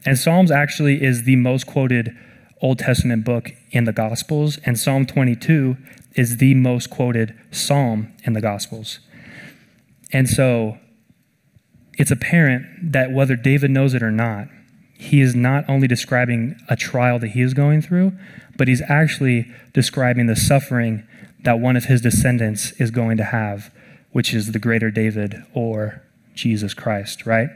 And 0.06 0.18
Psalms 0.18 0.52
actually 0.52 1.02
is 1.02 1.24
the 1.24 1.38
most 1.38 1.66
quoted 1.66 2.16
Old 2.62 2.80
Testament 2.80 3.24
book 3.24 3.52
in 3.72 3.86
the 3.86 3.94
Gospels, 3.94 4.58
and 4.66 4.78
Psalm 4.78 5.06
22 5.06 5.78
is 6.16 6.38
the 6.38 6.54
most 6.56 6.90
quoted 6.90 7.34
psalm 7.52 8.12
in 8.24 8.34
the 8.34 8.42
Gospels. 8.42 9.00
And 10.12 10.28
so 10.28 10.78
it's 11.98 12.12
apparent 12.12 12.92
that 12.92 13.12
whether 13.12 13.36
David 13.36 13.72
knows 13.72 13.94
it 13.94 14.04
or 14.04 14.12
not, 14.12 14.48
he 14.98 15.22
is 15.22 15.34
not 15.34 15.64
only 15.70 15.88
describing 15.88 16.58
a 16.68 16.76
trial 16.76 17.20
that 17.20 17.30
he 17.30 17.42
is 17.42 17.54
going 17.54 17.82
through, 17.82 18.12
but 18.58 18.68
he's 18.68 18.82
actually 18.90 19.50
describing 19.74 20.26
the 20.26 20.36
suffering 20.36 21.08
that 21.44 21.60
one 21.60 21.76
of 21.76 21.86
his 21.86 22.02
descendants 22.02 22.72
is 22.74 22.92
going 22.92 23.18
to 23.18 23.24
have, 23.24 23.74
which 24.12 24.34
is 24.34 24.52
the 24.52 24.60
greater 24.60 24.92
David 24.92 25.44
or 25.54 26.02
Jesus 26.36 26.74
Christ, 26.74 27.26
right? 27.26 27.50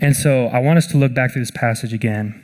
And 0.00 0.14
so 0.14 0.46
I 0.46 0.58
want 0.58 0.78
us 0.78 0.86
to 0.88 0.96
look 0.96 1.14
back 1.14 1.32
through 1.32 1.42
this 1.42 1.50
passage 1.50 1.92
again 1.92 2.42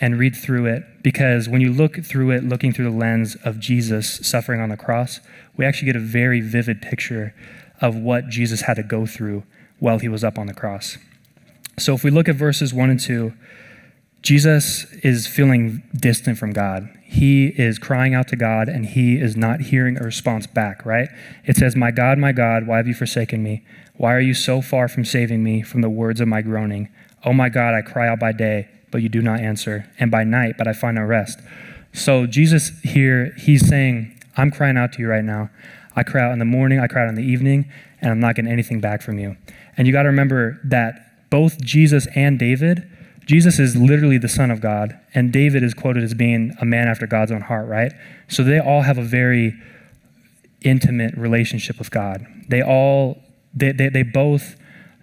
and 0.00 0.18
read 0.18 0.34
through 0.34 0.66
it 0.66 0.84
because 1.02 1.48
when 1.48 1.60
you 1.60 1.72
look 1.72 2.04
through 2.04 2.30
it, 2.30 2.44
looking 2.44 2.72
through 2.72 2.90
the 2.90 2.96
lens 2.96 3.36
of 3.44 3.60
Jesus 3.60 4.26
suffering 4.26 4.60
on 4.60 4.68
the 4.68 4.76
cross, 4.76 5.20
we 5.56 5.64
actually 5.64 5.86
get 5.86 5.96
a 5.96 6.00
very 6.00 6.40
vivid 6.40 6.82
picture 6.82 7.34
of 7.80 7.96
what 7.96 8.28
Jesus 8.28 8.62
had 8.62 8.74
to 8.74 8.82
go 8.82 9.06
through 9.06 9.44
while 9.78 9.98
he 9.98 10.08
was 10.08 10.24
up 10.24 10.38
on 10.38 10.46
the 10.46 10.54
cross. 10.54 10.96
So 11.78 11.94
if 11.94 12.04
we 12.04 12.10
look 12.10 12.28
at 12.28 12.36
verses 12.36 12.72
1 12.72 12.90
and 12.90 13.00
2, 13.00 13.32
Jesus 14.22 14.84
is 15.02 15.26
feeling 15.26 15.82
distant 15.94 16.38
from 16.38 16.52
God. 16.52 16.88
He 17.14 17.46
is 17.56 17.78
crying 17.78 18.12
out 18.12 18.26
to 18.28 18.36
God 18.36 18.68
and 18.68 18.84
he 18.84 19.20
is 19.20 19.36
not 19.36 19.60
hearing 19.60 19.96
a 19.96 20.02
response 20.02 20.48
back, 20.48 20.84
right? 20.84 21.08
It 21.44 21.56
says, 21.56 21.76
My 21.76 21.92
God, 21.92 22.18
my 22.18 22.32
God, 22.32 22.66
why 22.66 22.78
have 22.78 22.88
you 22.88 22.94
forsaken 22.94 23.40
me? 23.40 23.64
Why 23.96 24.12
are 24.14 24.20
you 24.20 24.34
so 24.34 24.60
far 24.60 24.88
from 24.88 25.04
saving 25.04 25.44
me 25.44 25.62
from 25.62 25.80
the 25.80 25.88
words 25.88 26.20
of 26.20 26.26
my 26.26 26.42
groaning? 26.42 26.88
Oh 27.24 27.32
my 27.32 27.48
God, 27.48 27.72
I 27.72 27.82
cry 27.82 28.08
out 28.08 28.18
by 28.18 28.32
day, 28.32 28.66
but 28.90 29.00
you 29.00 29.08
do 29.08 29.22
not 29.22 29.38
answer, 29.38 29.88
and 30.00 30.10
by 30.10 30.24
night, 30.24 30.56
but 30.58 30.66
I 30.66 30.72
find 30.72 30.96
no 30.96 31.02
rest. 31.02 31.38
So 31.92 32.26
Jesus 32.26 32.70
here, 32.80 33.32
he's 33.38 33.64
saying, 33.68 34.20
I'm 34.36 34.50
crying 34.50 34.76
out 34.76 34.92
to 34.94 34.98
you 35.00 35.06
right 35.06 35.24
now. 35.24 35.50
I 35.94 36.02
cry 36.02 36.22
out 36.22 36.32
in 36.32 36.40
the 36.40 36.44
morning, 36.44 36.80
I 36.80 36.88
cry 36.88 37.04
out 37.04 37.08
in 37.10 37.14
the 37.14 37.22
evening, 37.22 37.70
and 38.00 38.10
I'm 38.10 38.18
not 38.18 38.34
getting 38.34 38.50
anything 38.50 38.80
back 38.80 39.02
from 39.02 39.20
you. 39.20 39.36
And 39.76 39.86
you 39.86 39.92
got 39.92 40.02
to 40.02 40.08
remember 40.08 40.58
that 40.64 41.30
both 41.30 41.60
Jesus 41.60 42.08
and 42.16 42.40
David, 42.40 42.90
Jesus 43.26 43.58
is 43.58 43.76
literally 43.76 44.18
the 44.18 44.28
Son 44.28 44.50
of 44.50 44.60
God, 44.60 44.98
and 45.14 45.32
David 45.32 45.62
is 45.62 45.74
quoted 45.74 46.04
as 46.04 46.14
being 46.14 46.54
a 46.60 46.64
man 46.64 46.88
after 46.88 47.06
God's 47.06 47.32
own 47.32 47.40
heart, 47.40 47.68
right? 47.68 47.92
So 48.28 48.42
they 48.42 48.58
all 48.58 48.82
have 48.82 48.98
a 48.98 49.02
very 49.02 49.54
intimate 50.62 51.16
relationship 51.16 51.78
with 51.78 51.90
God. 51.90 52.26
They 52.48 52.62
all, 52.62 53.22
they, 53.54 53.72
they, 53.72 53.88
they 53.88 54.02
both 54.02 54.56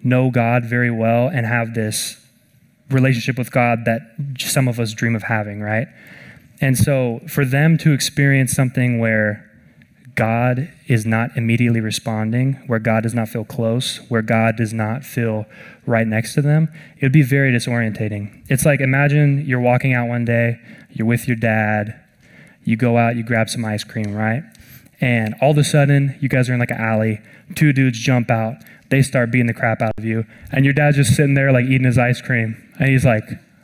know 0.04 0.30
God 0.32 0.66
very 0.66 0.92
well 0.92 1.28
and 1.28 1.46
have 1.46 1.74
this 1.74 2.18
relationship 2.90 3.38
with 3.38 3.52
God 3.52 3.86
that 3.86 4.02
some 4.38 4.68
of 4.68 4.80
us 4.80 4.94
dream 4.94 5.16
of 5.16 5.24
having, 5.24 5.62
right? 5.62 5.88
And 6.60 6.78
so 6.78 7.22
for 7.28 7.46
them 7.46 7.78
to 7.80 7.94
experience 7.94 8.52
something 8.54 9.00
where 9.00 9.51
God 10.22 10.72
is 10.86 11.04
not 11.04 11.36
immediately 11.36 11.80
responding, 11.80 12.54
where 12.68 12.78
God 12.78 13.02
does 13.02 13.16
not 13.16 13.28
feel 13.28 13.44
close, 13.44 13.98
where 14.08 14.22
God 14.22 14.56
does 14.56 14.72
not 14.72 15.04
feel 15.04 15.48
right 15.88 16.06
next 16.06 16.36
to 16.36 16.44
them, 16.44 16.70
it 17.00 17.04
would 17.04 17.12
be 17.12 17.24
very 17.24 17.52
disorientating. 17.52 18.44
It's 18.48 18.64
like 18.64 18.82
imagine 18.82 19.44
you're 19.48 19.60
walking 19.60 19.96
out 19.96 20.08
one 20.08 20.24
day, 20.24 20.60
you're 20.92 21.08
with 21.08 21.28
your 21.28 21.38
dad, 21.38 22.00
you 22.64 22.76
go 22.78 23.00
out, 23.00 23.16
you 23.16 23.24
grab 23.24 23.50
some 23.50 23.66
ice 23.66 23.84
cream, 23.84 24.14
right? 24.14 24.44
And 25.00 25.34
all 25.42 25.50
of 25.50 25.58
a 25.58 25.64
sudden, 25.64 26.16
you 26.22 26.30
guys 26.30 26.52
are 26.52 26.54
in 26.54 26.60
like 26.60 26.70
an 26.70 26.80
alley, 26.80 27.20
two 27.56 27.74
dudes 27.74 27.98
jump 27.98 28.30
out, 28.30 28.58
they 28.92 29.02
start 29.02 29.32
beating 29.32 29.48
the 29.48 29.56
crap 29.56 29.82
out 29.82 29.94
of 29.98 30.06
you, 30.06 30.28
and 30.52 30.66
your 30.66 30.74
dad's 30.76 30.98
just 30.98 31.16
sitting 31.16 31.34
there 31.34 31.52
like 31.52 31.66
eating 31.66 31.88
his 31.88 31.98
ice 31.98 32.22
cream, 32.22 32.58
and 32.80 32.90
he's 32.90 33.06
like, 33.06 33.24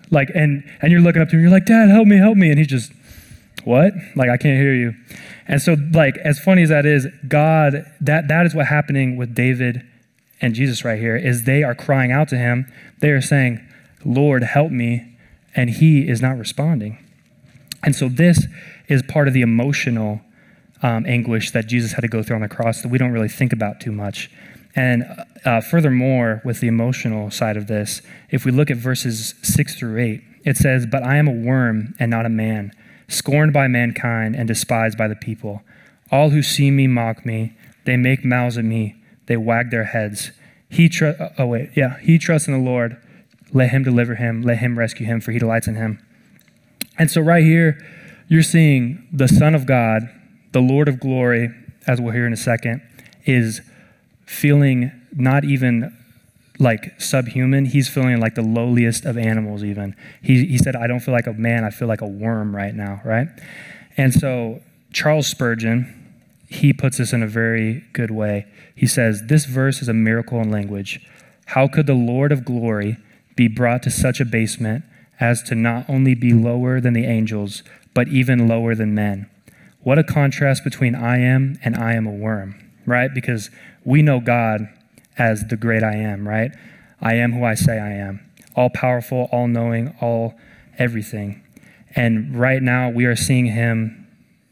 like, 0.10 0.32
and 0.34 0.64
and 0.82 0.92
you're 0.92 1.02
looking 1.02 1.22
up 1.22 1.30
to 1.30 1.36
him, 1.36 1.44
you're 1.44 1.52
like, 1.52 1.66
Dad, 1.66 1.90
help 1.90 2.08
me, 2.08 2.18
help 2.18 2.36
me, 2.36 2.50
and 2.50 2.58
he's 2.58 2.66
just, 2.66 2.92
what? 3.68 3.94
Like, 4.16 4.30
I 4.30 4.38
can't 4.38 4.60
hear 4.60 4.74
you. 4.74 4.96
And 5.48 5.62
so, 5.62 5.76
like, 5.94 6.18
as 6.18 6.40
funny 6.40 6.64
as 6.64 6.70
that 6.70 6.86
is, 6.86 7.08
God, 7.28 7.86
that 8.02 8.28
that 8.28 8.46
is 8.46 8.56
what 8.56 8.68
happening 8.68 9.18
with 9.18 9.36
David 9.36 9.86
and 10.42 10.54
Jesus 10.54 10.84
right 10.86 11.00
here, 11.00 11.16
is 11.16 11.44
they 11.44 11.64
are 11.64 11.76
crying 11.76 12.12
out 12.12 12.28
to 12.30 12.38
him. 12.38 12.72
They 13.00 13.10
are 13.10 13.22
saying, 13.22 13.60
Lord, 14.06 14.44
help 14.44 14.72
me, 14.72 15.18
and 15.56 15.70
he 15.70 16.08
is 16.08 16.22
not 16.22 16.38
responding. 16.38 16.98
And 17.84 17.96
so 17.96 18.10
this 18.10 18.46
is 18.88 19.04
part 19.04 19.28
of 19.28 19.34
the 19.34 19.42
emotional 19.42 20.22
um, 20.82 21.06
anguish 21.06 21.52
that 21.52 21.68
Jesus 21.68 21.94
had 21.94 22.02
to 22.02 22.08
go 22.08 22.24
through 22.24 22.36
on 22.36 22.42
the 22.42 22.50
cross 22.50 22.82
that 22.82 22.90
we 22.90 22.98
don't 22.98 23.12
really 23.12 23.30
think 23.30 23.52
about 23.54 23.80
too 23.80 23.92
much. 23.92 24.30
And 24.76 25.06
uh, 25.44 25.62
furthermore, 25.62 26.42
with 26.46 26.60
the 26.60 26.68
emotional 26.68 27.32
side 27.32 27.58
of 27.58 27.68
this, 27.68 28.02
if 28.30 28.46
we 28.46 28.52
look 28.52 28.70
at 28.70 28.78
verses 28.78 29.34
6 29.42 29.76
through 29.76 30.00
8, 30.00 30.22
it 30.46 30.56
says, 30.56 30.86
But 30.86 31.04
I 31.04 31.18
am 31.18 31.28
a 31.28 31.32
worm 31.32 31.96
and 32.00 32.12
not 32.12 32.26
a 32.26 32.30
man, 32.30 32.72
scorned 33.08 33.54
by 33.54 33.68
mankind 33.68 34.36
and 34.36 34.48
despised 34.48 34.98
by 34.98 35.08
the 35.08 35.16
people. 35.16 35.62
All 36.12 36.30
who 36.30 36.42
see 36.42 36.72
me 36.72 36.88
mock 36.88 37.26
me, 37.26 37.56
they 37.86 37.98
make 37.98 38.24
mouths 38.24 38.58
at 38.58 38.66
me, 38.66 38.96
they 39.28 39.38
wag 39.38 39.72
their 39.72 39.86
heads. 39.86 40.32
He 40.70 40.90
tr- 40.90 41.08
uh, 41.08 41.30
oh 41.38 41.48
wait, 41.48 41.72
yeah, 41.76 42.00
he 42.00 42.18
trusts 42.18 42.48
in 42.48 42.54
the 42.54 42.60
Lord. 42.60 42.98
Let 43.54 43.70
him 43.70 43.84
deliver 43.84 44.16
him, 44.16 44.42
let 44.42 44.58
him 44.58 44.78
rescue 44.78 45.06
him, 45.06 45.22
for 45.22 45.32
he 45.32 45.40
delights 45.40 45.68
in 45.68 45.76
him. 45.76 46.04
And 46.98 47.10
so 47.10 47.22
right 47.22 47.44
here, 47.44 47.80
you're 48.28 48.44
seeing 48.44 49.08
the 49.12 49.28
Son 49.28 49.56
of 49.56 49.66
God, 49.66 50.10
the 50.52 50.60
Lord 50.60 50.90
of 50.90 51.00
glory, 51.00 51.54
as 51.86 52.02
we'll 52.02 52.14
hear 52.14 52.28
in 52.28 52.34
a 52.34 52.38
second, 52.38 52.82
is 53.26 53.62
feeling 54.26 54.92
not 55.14 55.46
even 55.46 55.97
like 56.60 57.00
subhuman. 57.00 57.66
He's 57.66 57.88
feeling 57.88 58.20
like 58.20 58.36
the 58.36 58.42
lowliest 58.42 59.06
of 59.06 59.18
animals, 59.18 59.64
even. 59.64 59.96
He, 60.22 60.46
he 60.46 60.58
said, 60.58 60.76
I 60.76 60.88
don't 60.88 61.00
feel 61.00 61.14
like 61.14 61.28
a 61.28 61.34
man, 61.34 61.64
I 61.64 61.70
feel 61.70 61.88
like 61.88 62.02
a 62.02 62.08
worm 62.08 62.56
right 62.56 62.74
now, 62.74 63.02
right? 63.04 63.28
And 63.96 64.14
so 64.14 64.62
Charles 64.92 65.28
Spurgeon, 65.28 65.94
he 66.50 66.74
puts 66.74 66.98
this 66.98 67.14
in 67.14 67.22
a 67.22 67.28
very 67.28 67.84
good 67.94 68.12
way. 68.12 68.48
He 68.76 68.88
says, 68.88 69.24
This 69.28 69.46
verse 69.46 69.82
is 69.82 69.90
a 69.90 69.94
miracle 69.94 70.40
in 70.42 70.50
language. 70.50 71.06
How 71.48 71.68
could 71.68 71.88
the 71.88 71.94
Lord 71.94 72.32
of 72.32 72.46
glory 72.46 72.98
be 73.36 73.48
brought 73.48 73.84
to 73.84 73.92
such 73.92 74.20
abasement 74.20 74.84
as 75.20 75.42
to 75.44 75.56
not 75.56 75.90
only 75.90 76.16
be 76.16 76.34
lower 76.34 76.80
than 76.80 76.94
the 76.94 77.06
angels, 77.06 77.64
but 77.94 78.08
even 78.08 78.48
lower 78.48 78.76
than 78.76 78.96
men? 78.96 79.30
What 79.82 80.00
a 80.00 80.04
contrast 80.04 80.64
between 80.64 80.96
I 80.96 81.20
am 81.20 81.58
and 81.64 81.76
I 81.76 81.94
am 81.94 82.06
a 82.06 82.12
worm, 82.12 82.56
right? 82.86 83.14
Because 83.14 83.50
we 83.86 84.02
know 84.02 84.20
God 84.20 84.68
as 85.18 85.46
the 85.48 85.58
great 85.58 85.84
I 85.84 85.96
am, 85.96 86.28
right? 86.28 86.52
I 87.02 87.16
am 87.16 87.34
who 87.34 87.44
I 87.44 87.56
say 87.56 87.80
I 87.80 87.92
am. 87.92 88.20
All 88.56 88.70
powerful, 88.70 89.30
all 89.32 89.48
knowing, 89.48 89.96
all 90.02 90.36
everything. 90.78 91.44
And 91.96 92.36
right 92.36 92.62
now 92.62 92.90
we 92.90 93.06
are 93.06 93.16
seeing 93.16 93.48
him 93.48 94.08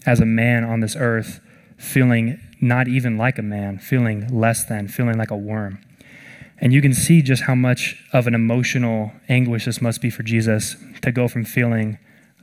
as 0.05 0.19
a 0.19 0.25
man 0.25 0.63
on 0.63 0.79
this 0.79 0.95
earth, 0.95 1.39
feeling 1.77 2.39
not 2.61 2.87
even 2.87 3.17
like 3.17 3.37
a 3.37 3.43
man, 3.43 3.77
feeling 3.79 4.27
less 4.27 4.63
than, 4.65 4.87
feeling 4.87 5.17
like 5.17 5.31
a 5.31 5.37
worm. 5.37 5.79
And 6.59 6.71
you 6.71 6.81
can 6.81 6.93
see 6.93 7.21
just 7.21 7.43
how 7.43 7.55
much 7.55 8.03
of 8.13 8.27
an 8.27 8.33
emotional 8.33 9.11
anguish 9.27 9.65
this 9.65 9.81
must 9.81 10.01
be 10.01 10.09
for 10.09 10.23
Jesus 10.23 10.75
to 11.01 11.11
go 11.11 11.27
from 11.27 11.43
feeling 11.43 11.97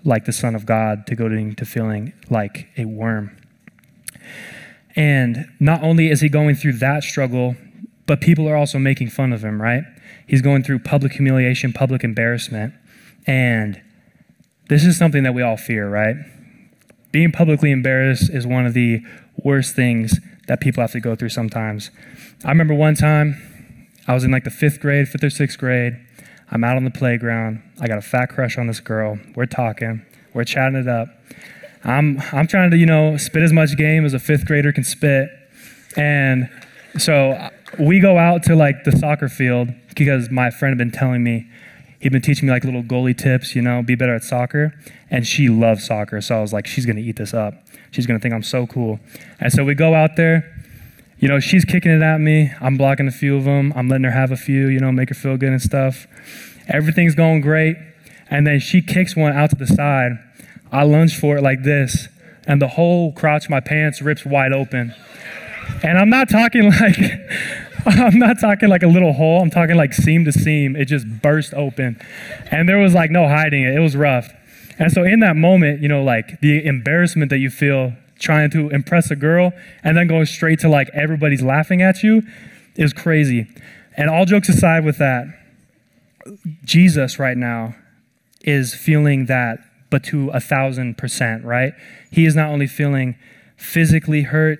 like 0.05 0.25
the 0.25 0.33
Son 0.33 0.55
of 0.55 0.67
God 0.67 1.07
to 1.07 1.15
going 1.15 1.55
to 1.55 1.65
feeling 1.65 2.13
like 2.29 2.69
a 2.77 2.85
worm. 2.85 3.37
And 4.95 5.47
not 5.59 5.83
only 5.83 6.11
is 6.11 6.21
he 6.21 6.29
going 6.29 6.55
through 6.55 6.75
that 6.75 7.03
struggle, 7.05 7.57
but 8.13 8.21
people 8.21 8.47
are 8.47 8.55
also 8.55 8.79
making 8.79 9.09
fun 9.09 9.33
of 9.33 9.43
him, 9.43 9.63
right? 9.63 9.85
He's 10.27 10.43
going 10.43 10.65
through 10.65 10.81
public 10.81 11.13
humiliation, 11.13 11.73
public 11.73 12.05
embarrassment. 12.05 12.75
And 13.27 13.81
this 14.69 14.85
is 14.85 14.99
something 14.99 15.23
that 15.23 15.33
we 15.33 15.41
all 15.41 15.57
fear, 15.57 15.89
right? 15.89 16.17
Being 17.11 17.33
publicly 17.33 17.71
embarrassed 17.71 18.29
is 18.29 18.47
one 18.47 18.67
of 18.67 18.75
the 18.75 19.01
worst 19.43 19.75
things 19.75 20.21
that 20.47 20.61
people 20.61 20.83
have 20.83 20.93
to 20.93 21.01
go 21.01 21.17
through 21.17 21.31
sometimes. 21.31 21.91
I 22.45 22.51
remember 22.51 22.75
one 22.75 22.97
time 22.97 23.89
I 24.07 24.13
was 24.13 24.25
in 24.25 24.31
like 24.31 24.45
the 24.45 24.51
fifth 24.51 24.79
grade, 24.81 25.09
fifth 25.09 25.25
or 25.25 25.31
sixth 25.31 25.57
grade. 25.59 25.99
I'm 26.51 26.65
out 26.65 26.77
on 26.77 26.85
the 26.85 26.91
playground. 26.91 27.63
I 27.81 27.89
got 27.89 27.97
a 27.97 28.03
fat 28.03 28.27
crush 28.27 28.59
on 28.59 28.67
this 28.67 28.81
girl. 28.81 29.19
We're 29.35 29.47
talking, 29.47 30.05
we're 30.35 30.45
chatting 30.45 30.79
it 30.79 30.87
up. 30.87 31.09
I'm, 31.83 32.21
I'm 32.31 32.47
trying 32.47 32.73
to, 32.73 32.77
you 32.77 32.85
know, 32.85 33.17
spit 33.17 33.43
as 33.43 33.55
much 33.55 33.75
game 33.79 34.05
as 34.05 34.13
a 34.13 34.19
fifth 34.19 34.45
grader 34.45 34.71
can 34.71 34.85
spit. 34.85 35.31
And 35.97 36.51
so 36.99 37.49
we 37.79 38.01
go 38.01 38.19
out 38.19 38.43
to 38.45 38.57
like 38.57 38.85
the 38.85 38.93
soccer 38.93 39.29
field 39.29 39.69
because 39.95 40.31
my 40.31 40.51
friend 40.51 40.73
had 40.73 40.79
been 40.79 40.91
telling 40.91 41.23
me, 41.23 41.49
he'd 42.01 42.13
been 42.13 42.23
teaching 42.23 42.47
me 42.47 42.53
like 42.53 42.65
little 42.65 42.83
goalie 42.83 43.17
tips, 43.17 43.55
you 43.55 43.63
know, 43.63 43.83
be 43.83 43.95
better 43.95 44.15
at 44.15 44.25
soccer. 44.25 44.75
And 45.11 45.27
she 45.27 45.49
loves 45.49 45.85
soccer. 45.85 46.21
So 46.21 46.37
I 46.37 46.41
was 46.41 46.53
like, 46.53 46.67
she's 46.67 46.87
to 46.87 47.03
eat 47.03 47.17
this 47.17 47.35
up. 47.35 47.55
She's 47.91 48.07
to 48.07 48.23
think 48.23 48.35
I'm 48.35 48.43
so 48.43 48.67
cool. 48.67 49.01
And 49.41 49.53
so 49.53 49.65
we 49.65 49.75
go 49.75 49.95
out 49.95 50.17
there. 50.17 50.49
You 51.19 51.29
know, 51.29 51.39
she's 51.39 51.65
kicking 51.65 51.93
it 51.93 52.03
at 52.03 52.21
me. 52.21 52.53
I'm 52.61 52.77
blocking 52.77 53.07
a 53.07 53.13
few 53.13 53.37
of 53.37 53.45
them. 53.45 53.73
I'm 53.77 53.89
letting 53.89 54.05
her 54.05 54.11
have 54.11 54.33
a 54.33 54.37
few, 54.37 54.67
you 54.67 54.81
know, 54.81 54.91
make 54.91 55.11
her 55.11 55.15
feel 55.15 55.37
good 55.37 55.51
and 55.51 55.63
stuff. 55.63 56.07
Everything's 56.69 57.15
going 57.15 57.43
great. 57.43 57.77
And 58.29 58.47
then 58.47 58.59
she 58.59 58.83
kicks 58.83 59.15
one 59.15 59.33
out 59.33 59.51
to 59.51 59.57
the 59.57 59.67
side 59.67 60.19
I 60.73 60.85
lunge 60.85 61.19
for 61.19 61.37
it 61.37 61.43
like 61.43 61.65
this, 61.65 62.09
and 62.47 62.61
the 62.61 62.69
whole 62.69 63.13
crotch 63.13 63.45
of 63.45 63.51
my 63.51 63.61
pants 63.61 64.01
rips 64.01 64.25
wide 64.25 64.55
open. 64.55 64.95
And 65.83 65.99
I'm 65.99 66.11
not 66.11 66.29
talking 66.29 66.65
like 66.81 66.99
I'm 67.87 68.19
not 68.19 68.41
talking 68.41 68.69
like 68.69 68.83
a 68.83 68.89
little 68.89 69.13
hole. 69.13 69.41
I'm 69.43 69.51
talking 69.51 69.77
like 69.77 69.93
seam 69.93 70.25
to 70.25 70.33
seam. 70.33 70.77
It 70.77 70.87
just 70.87 71.07
burst 71.23 71.55
open. 71.55 72.01
And 72.51 72.69
there 72.69 72.79
was 72.79 72.95
like 72.95 73.11
no 73.11 73.29
hiding 73.29 73.65
it. 73.65 73.75
It 73.75 73.81
was 73.81 73.97
rough. 73.97 74.33
And 74.79 74.93
so 74.93 75.05
in 75.05 75.21
that 75.21 75.37
moment, 75.37 75.83
you 75.83 75.89
know, 75.89 76.03
like 76.03 76.41
the 76.41 76.65
embarrassment 76.65 77.31
that 77.31 77.39
you 77.39 77.51
feel 77.51 77.95
trying 78.19 78.51
to 78.51 78.71
impress 78.71 79.11
a 79.11 79.17
girl 79.17 79.53
and 79.83 79.97
then 79.97 80.07
going 80.07 80.27
straight 80.27 80.61
to 80.61 80.69
like 80.69 80.89
everybody's 80.95 81.43
laughing 81.43 81.83
at 81.83 82.03
you 82.03 82.23
is 82.77 82.93
crazy. 82.93 83.47
And 83.97 84.09
all 84.09 84.25
jokes 84.25 84.49
aside 84.49 84.85
with 84.85 84.99
that, 84.99 85.27
Jesus 86.65 87.19
right 87.19 87.37
now 87.37 87.75
is 88.43 88.75
feeling 88.75 89.27
that 89.27 89.59
but 89.91 90.05
to 90.05 90.31
a 90.31 90.41
thousand 90.41 90.97
percent, 90.97 91.45
right? 91.45 91.75
He 92.11 92.25
is 92.25 92.35
not 92.35 92.49
only 92.49 92.67
feeling 92.67 93.17
physically 93.57 94.23
hurt, 94.23 94.59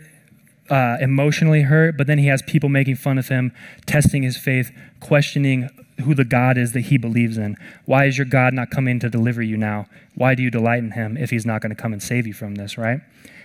uh, 0.73 0.97
emotionally 1.03 1.63
hurt, 1.63 1.99
but 1.99 2.07
then 2.07 2.17
he 2.17 2.29
has 2.29 2.41
people 2.41 2.71
making 2.71 2.97
fun 2.97 3.19
of 3.19 3.29
him, 3.29 3.53
testing 3.85 4.23
his 4.23 4.39
faith, 4.39 4.71
questioning 5.01 5.69
who 6.01 6.15
the 6.15 6.25
God 6.25 6.57
is 6.57 6.73
that 6.73 6.81
he 6.81 6.97
believes 6.97 7.37
in. 7.37 7.59
Why 7.85 8.07
is 8.07 8.17
your 8.17 8.25
God 8.25 8.55
not 8.55 8.71
coming 8.71 8.99
to 9.01 9.11
deliver 9.11 9.43
you 9.43 9.59
now? 9.59 9.87
Why 10.15 10.35
do 10.35 10.43
you 10.43 10.51
delight 10.51 10.79
in 10.79 10.93
him 10.93 11.19
if 11.19 11.29
he's 11.29 11.45
not 11.45 11.61
going 11.61 11.77
to 11.77 11.81
come 11.81 11.93
and 11.93 12.03
save 12.03 12.27
you 12.27 12.33
from 12.33 12.55
this, 12.55 12.79
right? 12.79 13.01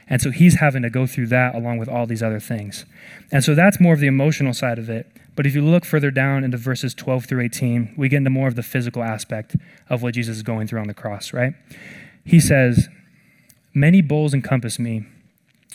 And 0.10 0.22
so 0.22 0.32
he's 0.32 0.62
having 0.62 0.84
to 0.84 0.90
go 0.90 1.06
through 1.06 1.28
that 1.28 1.54
along 1.54 1.80
with 1.80 1.90
all 1.90 2.06
these 2.06 2.24
other 2.24 2.40
things. 2.40 2.86
And 3.30 3.44
so 3.44 3.54
that's 3.54 3.78
more 3.78 3.94
of 3.94 4.00
the 4.00 4.08
emotional 4.08 4.54
side 4.54 4.80
of 4.80 4.90
it. 4.90 5.12
But 5.36 5.46
if 5.46 5.54
you 5.54 5.62
look 5.62 5.84
further 5.84 6.12
down 6.12 6.46
into 6.46 6.56
verses 6.56 6.94
12 6.94 7.26
through 7.26 7.42
18, 7.42 7.96
we 7.98 8.08
get 8.08 8.18
into 8.18 8.30
more 8.30 8.48
of 8.48 8.56
the 8.56 8.64
physical 8.64 9.04
aspect 9.04 9.58
of 9.90 10.02
what 10.02 10.14
Jesus 10.14 10.38
is 10.38 10.44
going 10.44 10.68
through 10.68 10.80
on 10.80 10.88
the 10.88 10.94
cross, 10.94 11.34
right? 11.34 11.54
He 12.24 12.40
says, 12.40 12.88
Many 13.74 14.02
bulls 14.02 14.34
encompass 14.34 14.80
me, 14.80 15.06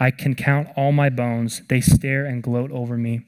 I 0.00 0.10
can 0.10 0.34
count 0.34 0.68
all 0.76 0.90
my 0.90 1.10
bones. 1.10 1.62
They 1.68 1.80
stare 1.80 2.24
and 2.24 2.42
gloat 2.42 2.72
over 2.72 2.96
me. 2.96 3.20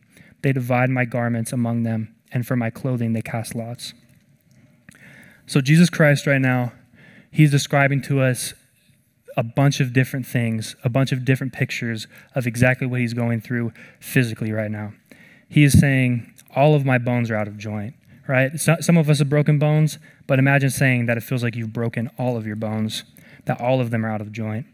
They 0.43 0.53
divide 0.53 0.91
my 0.91 1.05
garments 1.05 1.53
among 1.53 1.85
them, 1.85 2.15
and 2.33 2.45
for 2.47 2.57
my 2.57 2.71
clothing 2.71 3.13
they 3.13 3.23
cast 3.23 3.55
lots. 3.55 3.95
So, 5.47 5.61
Jesus 5.61 5.91
Christ, 5.91 6.27
right 6.27 6.41
now, 6.41 6.73
he's 7.31 7.51
describing 7.51 8.03
to 8.03 8.21
us 8.21 8.55
a 9.37 9.43
bunch 9.43 9.79
of 9.79 9.93
different 9.93 10.27
things, 10.27 10.75
a 10.83 10.89
bunch 10.89 11.13
of 11.13 11.25
different 11.25 11.53
pictures 11.53 12.07
of 12.35 12.47
exactly 12.47 12.87
what 12.87 13.01
he's 13.01 13.15
going 13.15 13.41
through 13.41 13.73
physically 14.01 14.51
right 14.51 14.71
now. 14.71 14.95
He 15.49 15.63
is 15.63 15.79
saying, 15.79 16.33
All 16.57 16.75
of 16.75 16.85
my 16.85 16.99
bones 16.99 17.31
are 17.31 17.37
out 17.37 17.49
of 17.49 17.59
joint 17.59 17.95
right? 18.27 18.59
some 18.59 18.97
of 18.97 19.11
us 19.11 19.19
have 19.19 19.29
broken 19.29 19.59
bones, 19.59 19.99
but 20.27 20.39
imagine 20.39 20.71
saying 20.71 21.07
that 21.07 21.17
it 21.17 21.23
feels 21.23 21.43
like 21.43 21.57
you've 21.57 21.73
broken 21.73 22.11
all 22.19 22.37
of 22.37 22.47
your 22.47 22.57
bones, 22.57 23.05
that 23.45 23.61
all 23.61 23.81
of 23.81 23.91
them 23.91 24.07
are 24.07 24.11
out 24.11 24.21
of 24.21 24.33
joint. 24.33 24.67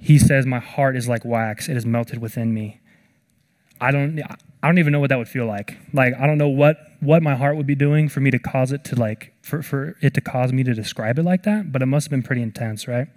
He 0.00 0.18
says, 0.18 0.46
My 0.46 0.58
heart 0.58 0.96
is 0.96 1.08
like 1.08 1.24
wax, 1.24 1.68
it 1.68 1.76
is 1.76 1.86
melted 1.86 2.20
within 2.20 2.52
me. 2.52 2.80
I 3.80 3.90
don't, 3.90 4.20
I 4.62 4.66
don't 4.66 4.78
even 4.78 4.92
know 4.92 5.00
what 5.00 5.08
that 5.08 5.18
would 5.18 5.28
feel 5.28 5.46
like. 5.46 5.78
Like, 5.92 6.14
I 6.18 6.26
don't 6.26 6.36
know 6.36 6.48
what, 6.48 6.78
what 7.00 7.22
my 7.22 7.34
heart 7.34 7.56
would 7.56 7.66
be 7.66 7.74
doing 7.74 8.08
for 8.08 8.20
me 8.20 8.30
to 8.30 8.38
cause 8.38 8.72
it 8.72 8.84
to, 8.84 8.96
like, 8.96 9.32
for, 9.40 9.62
for 9.62 9.96
it 10.02 10.12
to 10.14 10.20
cause 10.20 10.52
me 10.52 10.62
to 10.64 10.74
describe 10.74 11.18
it 11.18 11.22
like 11.22 11.44
that, 11.44 11.72
but 11.72 11.80
it 11.80 11.86
must 11.86 12.06
have 12.06 12.10
been 12.10 12.22
pretty 12.22 12.42
intense, 12.42 12.86
right? 12.86 13.08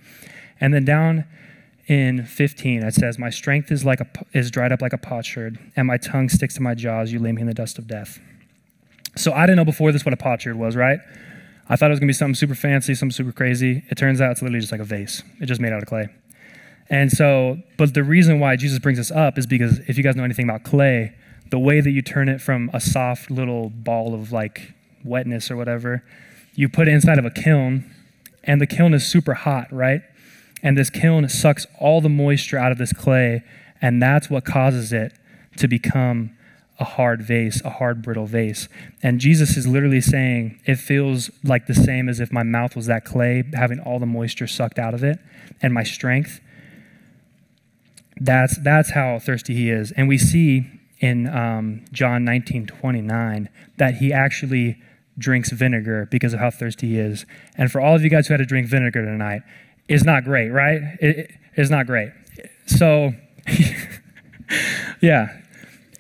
And 0.61 0.73
then 0.73 0.85
down 0.85 1.25
in 1.87 2.25
15, 2.25 2.83
it 2.83 2.93
says, 2.93 3.19
My 3.19 3.29
strength 3.29 3.71
is, 3.71 3.83
like 3.83 3.99
a, 3.99 4.07
is 4.31 4.51
dried 4.51 4.71
up 4.71 4.81
like 4.81 4.93
a 4.93 4.97
potsherd, 4.97 5.59
and 5.75 5.87
my 5.87 5.97
tongue 5.97 6.29
sticks 6.29 6.55
to 6.55 6.61
my 6.61 6.75
jaws. 6.75 7.11
You 7.11 7.19
lay 7.19 7.33
me 7.33 7.41
in 7.41 7.47
the 7.47 7.53
dust 7.53 7.77
of 7.77 7.87
death. 7.87 8.21
So 9.15 9.33
I 9.33 9.41
didn't 9.41 9.57
know 9.57 9.65
before 9.65 9.91
this 9.91 10.05
what 10.05 10.13
a 10.13 10.17
potsherd 10.17 10.55
was, 10.55 10.75
right? 10.75 10.99
I 11.67 11.75
thought 11.75 11.87
it 11.87 11.93
was 11.93 11.99
going 11.99 12.07
to 12.07 12.13
be 12.13 12.13
something 12.13 12.35
super 12.35 12.55
fancy, 12.55 12.95
something 12.95 13.13
super 13.13 13.31
crazy. 13.31 13.83
It 13.89 13.95
turns 13.95 14.21
out 14.21 14.31
it's 14.31 14.41
literally 14.41 14.59
just 14.59 14.71
like 14.71 14.81
a 14.81 14.85
vase. 14.85 15.23
It's 15.39 15.47
just 15.47 15.61
made 15.61 15.71
out 15.71 15.81
of 15.81 15.87
clay. 15.87 16.07
And 16.89 17.11
so, 17.11 17.57
but 17.77 17.93
the 17.93 18.03
reason 18.03 18.39
why 18.39 18.55
Jesus 18.55 18.79
brings 18.79 18.97
this 18.97 19.11
up 19.11 19.37
is 19.37 19.47
because 19.47 19.79
if 19.87 19.97
you 19.97 20.03
guys 20.03 20.15
know 20.15 20.23
anything 20.23 20.49
about 20.49 20.63
clay, 20.63 21.15
the 21.49 21.59
way 21.59 21.81
that 21.81 21.91
you 21.91 22.01
turn 22.01 22.29
it 22.29 22.41
from 22.41 22.69
a 22.73 22.79
soft 22.79 23.29
little 23.31 23.69
ball 23.69 24.13
of 24.13 24.31
like 24.31 24.73
wetness 25.03 25.49
or 25.49 25.55
whatever, 25.55 26.03
you 26.55 26.69
put 26.69 26.87
it 26.87 26.91
inside 26.91 27.17
of 27.17 27.25
a 27.25 27.31
kiln, 27.31 27.89
and 28.43 28.61
the 28.61 28.67
kiln 28.67 28.93
is 28.93 29.05
super 29.05 29.33
hot, 29.33 29.71
right? 29.71 30.01
And 30.61 30.77
this 30.77 30.89
kiln 30.89 31.27
sucks 31.29 31.65
all 31.79 32.01
the 32.01 32.09
moisture 32.09 32.57
out 32.57 32.71
of 32.71 32.77
this 32.77 32.93
clay, 32.93 33.43
and 33.81 34.01
that's 34.01 34.29
what 34.29 34.45
causes 34.45 34.93
it 34.93 35.13
to 35.57 35.67
become 35.67 36.35
a 36.79 36.83
hard 36.83 37.21
vase, 37.21 37.61
a 37.63 37.69
hard, 37.69 38.01
brittle 38.01 38.25
vase. 38.25 38.67
And 39.01 39.19
Jesus 39.19 39.55
is 39.57 39.67
literally 39.67 40.01
saying, 40.01 40.59
it 40.65 40.75
feels 40.75 41.29
like 41.43 41.67
the 41.67 41.75
same 41.75 42.09
as 42.09 42.19
if 42.19 42.31
my 42.31 42.43
mouth 42.43 42.75
was 42.75 42.87
that 42.87 43.05
clay, 43.05 43.43
having 43.53 43.79
all 43.79 43.99
the 43.99 44.05
moisture 44.05 44.47
sucked 44.47 44.79
out 44.79 44.93
of 44.93 45.03
it, 45.03 45.19
and 45.61 45.73
my 45.73 45.83
strength. 45.83 46.39
That's, 48.19 48.57
that's 48.57 48.91
how 48.91 49.19
thirsty 49.19 49.55
he 49.55 49.69
is. 49.69 49.91
And 49.91 50.07
we 50.07 50.17
see 50.17 50.69
in 50.99 51.27
um, 51.27 51.83
John 51.91 52.23
19 52.23 52.67
29 52.67 53.49
that 53.77 53.95
he 53.95 54.13
actually 54.13 54.81
drinks 55.17 55.51
vinegar 55.51 56.07
because 56.09 56.33
of 56.33 56.39
how 56.39 56.49
thirsty 56.49 56.89
he 56.89 56.99
is. 56.99 57.25
And 57.57 57.71
for 57.71 57.81
all 57.81 57.95
of 57.95 58.03
you 58.03 58.09
guys 58.09 58.27
who 58.27 58.33
had 58.33 58.37
to 58.37 58.45
drink 58.45 58.67
vinegar 58.67 59.03
tonight, 59.03 59.41
it's 59.87 60.03
not 60.03 60.23
great, 60.23 60.49
right? 60.49 60.81
It, 61.01 61.31
it's 61.55 61.69
not 61.69 61.87
great. 61.87 62.11
So, 62.65 63.13
yeah, 65.01 65.27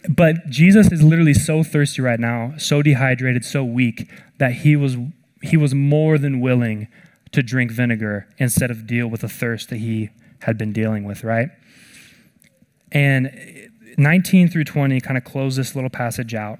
but 0.09 0.49
Jesus 0.49 0.91
is 0.91 1.03
literally 1.03 1.33
so 1.33 1.63
thirsty 1.63 2.01
right 2.01 2.19
now, 2.19 2.53
so 2.57 2.81
dehydrated, 2.81 3.45
so 3.45 3.63
weak 3.63 4.09
that 4.37 4.53
he 4.53 4.75
was 4.75 4.97
he 5.41 5.57
was 5.57 5.75
more 5.75 6.17
than 6.17 6.39
willing 6.39 6.87
to 7.33 7.43
drink 7.43 7.71
vinegar 7.71 8.27
instead 8.37 8.71
of 8.71 8.87
deal 8.87 9.07
with 9.07 9.21
the 9.21 9.27
thirst 9.27 9.69
that 9.69 9.77
he 9.77 10.09
had 10.43 10.57
been 10.57 10.71
dealing 10.71 11.03
with, 11.03 11.23
right? 11.23 11.49
And 12.93 13.69
19 13.97 14.47
through 14.47 14.63
20 14.63 15.01
kind 15.01 15.17
of 15.17 15.23
close 15.23 15.55
this 15.55 15.75
little 15.75 15.89
passage 15.89 16.33
out. 16.33 16.59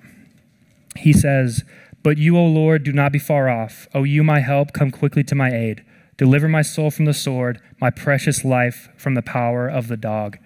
He 0.97 1.13
says, 1.13 1.63
But 2.01 2.17
you, 2.17 2.37
O 2.37 2.45
Lord, 2.45 2.83
do 2.83 2.91
not 2.91 3.11
be 3.11 3.19
far 3.19 3.49
off. 3.49 3.87
O 3.93 4.03
you, 4.03 4.23
my 4.23 4.39
help, 4.39 4.73
come 4.73 4.91
quickly 4.91 5.23
to 5.23 5.35
my 5.35 5.51
aid. 5.51 5.85
Deliver 6.17 6.47
my 6.47 6.61
soul 6.61 6.91
from 6.91 7.05
the 7.05 7.13
sword, 7.13 7.59
my 7.79 7.89
precious 7.89 8.43
life 8.43 8.89
from 8.97 9.13
the 9.15 9.21
power 9.21 9.67
of 9.67 9.87
the 9.87 9.97
dog. 9.97 10.37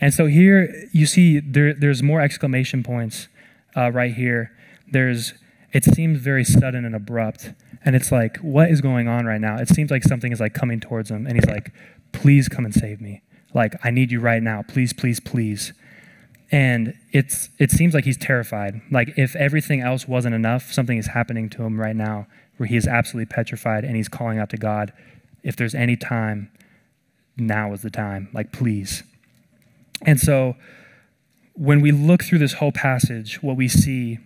And 0.00 0.12
so 0.12 0.26
here 0.26 0.88
you 0.92 1.06
see 1.06 1.40
there, 1.40 1.74
there's 1.74 2.02
more 2.02 2.20
exclamation 2.20 2.82
points 2.82 3.28
uh, 3.76 3.90
right 3.92 4.14
here. 4.14 4.52
There's 4.90 5.34
it 5.72 5.84
seems 5.84 6.20
very 6.20 6.44
sudden 6.44 6.84
and 6.84 6.94
abrupt, 6.94 7.52
and 7.84 7.96
it's 7.96 8.12
like 8.12 8.36
what 8.38 8.70
is 8.70 8.80
going 8.80 9.08
on 9.08 9.26
right 9.26 9.40
now? 9.40 9.56
It 9.56 9.68
seems 9.68 9.90
like 9.90 10.02
something 10.02 10.32
is 10.32 10.40
like 10.40 10.54
coming 10.54 10.80
towards 10.80 11.10
him, 11.10 11.26
and 11.26 11.36
he's 11.36 11.46
like, 11.46 11.72
"Please 12.12 12.48
come 12.48 12.64
and 12.64 12.74
save 12.74 13.00
me! 13.00 13.22
Like 13.54 13.74
I 13.84 13.90
need 13.90 14.10
you 14.10 14.20
right 14.20 14.42
now! 14.42 14.62
Please, 14.62 14.92
please, 14.92 15.20
please!" 15.20 15.72
And 16.50 16.94
it's 17.12 17.48
it 17.58 17.70
seems 17.70 17.94
like 17.94 18.04
he's 18.04 18.16
terrified. 18.16 18.82
Like 18.90 19.16
if 19.16 19.34
everything 19.36 19.80
else 19.80 20.06
wasn't 20.06 20.34
enough, 20.34 20.72
something 20.72 20.98
is 20.98 21.06
happening 21.08 21.48
to 21.50 21.62
him 21.62 21.80
right 21.80 21.96
now 21.96 22.26
where 22.56 22.66
he 22.66 22.76
is 22.76 22.86
absolutely 22.86 23.26
petrified, 23.26 23.84
and 23.84 23.96
he's 23.96 24.08
calling 24.08 24.38
out 24.38 24.50
to 24.50 24.56
God, 24.56 24.92
"If 25.42 25.56
there's 25.56 25.74
any 25.74 25.96
time, 25.96 26.50
now 27.36 27.72
is 27.72 27.82
the 27.82 27.90
time! 27.90 28.28
Like 28.32 28.52
please." 28.52 29.02
And 30.02 30.20
so 30.20 30.56
when 31.54 31.80
we 31.80 31.92
look 31.92 32.24
through 32.24 32.40
this 32.40 32.54
whole 32.54 32.72
passage, 32.72 33.42
what 33.42 33.56
we 33.56 33.68
see 33.68 34.18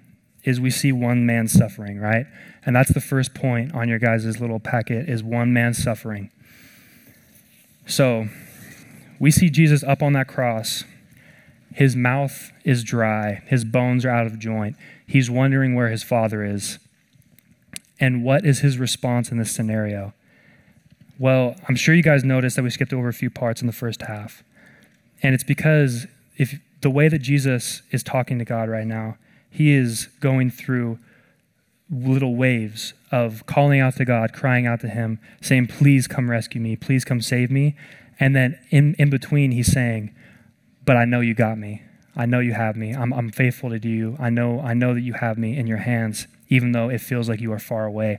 is 0.45 0.61
we 0.61 0.71
see 0.71 0.93
one 0.93 1.27
man 1.27 1.47
suffering, 1.47 1.99
right? 2.01 2.27
And 2.64 2.75
that's 2.75 2.93
the 2.93 3.01
first 3.01 3.35
point 3.35 3.75
on 3.75 3.88
your 3.88 3.99
guys' 3.99 4.41
little 4.41 4.61
packet 4.61 5.09
is 5.09 5.23
one 5.23 5.53
man 5.53 5.75
suffering. 5.75 6.31
So 7.87 8.29
we 9.18 9.31
see 9.31 9.50
Jesus 9.50 9.83
up 9.83 10.02
on 10.02 10.12
that 10.14 10.28
cross. 10.28 10.85
His 11.72 11.94
mouth 11.94 12.50
is 12.64 12.83
dry, 12.83 13.42
his 13.46 13.64
bones 13.64 14.04
are 14.04 14.11
out 14.11 14.26
of 14.26 14.38
joint. 14.38 14.76
He's 15.07 15.31
wondering 15.31 15.74
where 15.74 15.88
his 15.88 16.02
father 16.02 16.44
is. 16.44 16.78
And 18.00 18.22
what 18.22 18.44
is 18.44 18.61
his 18.61 18.78
response 18.78 19.31
in 19.31 19.38
this 19.38 19.50
scenario? 19.50 20.12
Well, 21.18 21.57
I'm 21.68 21.74
sure 21.74 21.94
you 21.94 22.02
guys 22.02 22.22
noticed 22.22 22.57
that 22.57 22.62
we 22.62 22.70
skipped 22.70 22.92
over 22.92 23.09
a 23.09 23.12
few 23.12 23.31
parts 23.31 23.61
in 23.61 23.66
the 23.66 23.72
first 23.72 24.02
half. 24.02 24.44
And 25.22 25.35
it's 25.35 25.44
because 25.44 26.07
if 26.37 26.61
the 26.81 26.90
way 26.90 27.09
that 27.09 27.18
Jesus 27.20 27.83
is 27.90 28.02
talking 28.02 28.38
to 28.38 28.44
God 28.44 28.68
right 28.68 28.87
now, 28.87 29.16
he 29.50 29.72
is 29.72 30.07
going 30.20 30.50
through 30.50 30.98
little 31.90 32.37
waves 32.37 32.92
of 33.11 33.46
calling 33.46 33.81
out 33.81 33.96
to 33.96 34.04
God, 34.04 34.33
crying 34.33 34.66
out 34.66 34.81
to 34.81 34.88
him, 34.88 35.18
saying, 35.40 35.66
Please 35.66 36.07
come 36.07 36.31
rescue 36.31 36.61
me, 36.61 36.76
please 36.76 37.04
come 37.04 37.20
save 37.20 37.50
me. 37.50 37.74
And 38.20 38.35
then 38.35 38.59
in, 38.70 38.94
in 38.98 39.11
between, 39.11 39.52
he's 39.52 39.72
saying, 39.72 40.14
But 40.85 40.96
I 40.96 41.04
know 41.04 41.20
you 41.20 41.35
got 41.35 41.59
me. 41.59 41.83
I 42.16 42.26
know 42.26 42.40
you 42.40 42.52
have 42.52 42.76
me. 42.76 42.92
I'm, 42.92 43.12
I'm 43.12 43.31
faithful 43.31 43.70
to 43.70 43.88
you. 43.88 44.16
I 44.18 44.28
know, 44.28 44.61
I 44.61 44.74
know 44.74 44.92
that 44.94 45.02
you 45.02 45.12
have 45.14 45.38
me 45.38 45.57
in 45.57 45.68
your 45.68 45.78
hands, 45.78 46.26
even 46.48 46.72
though 46.72 46.88
it 46.88 47.00
feels 47.00 47.28
like 47.28 47.40
you 47.40 47.52
are 47.52 47.61
far 47.61 47.87
away. 47.87 48.18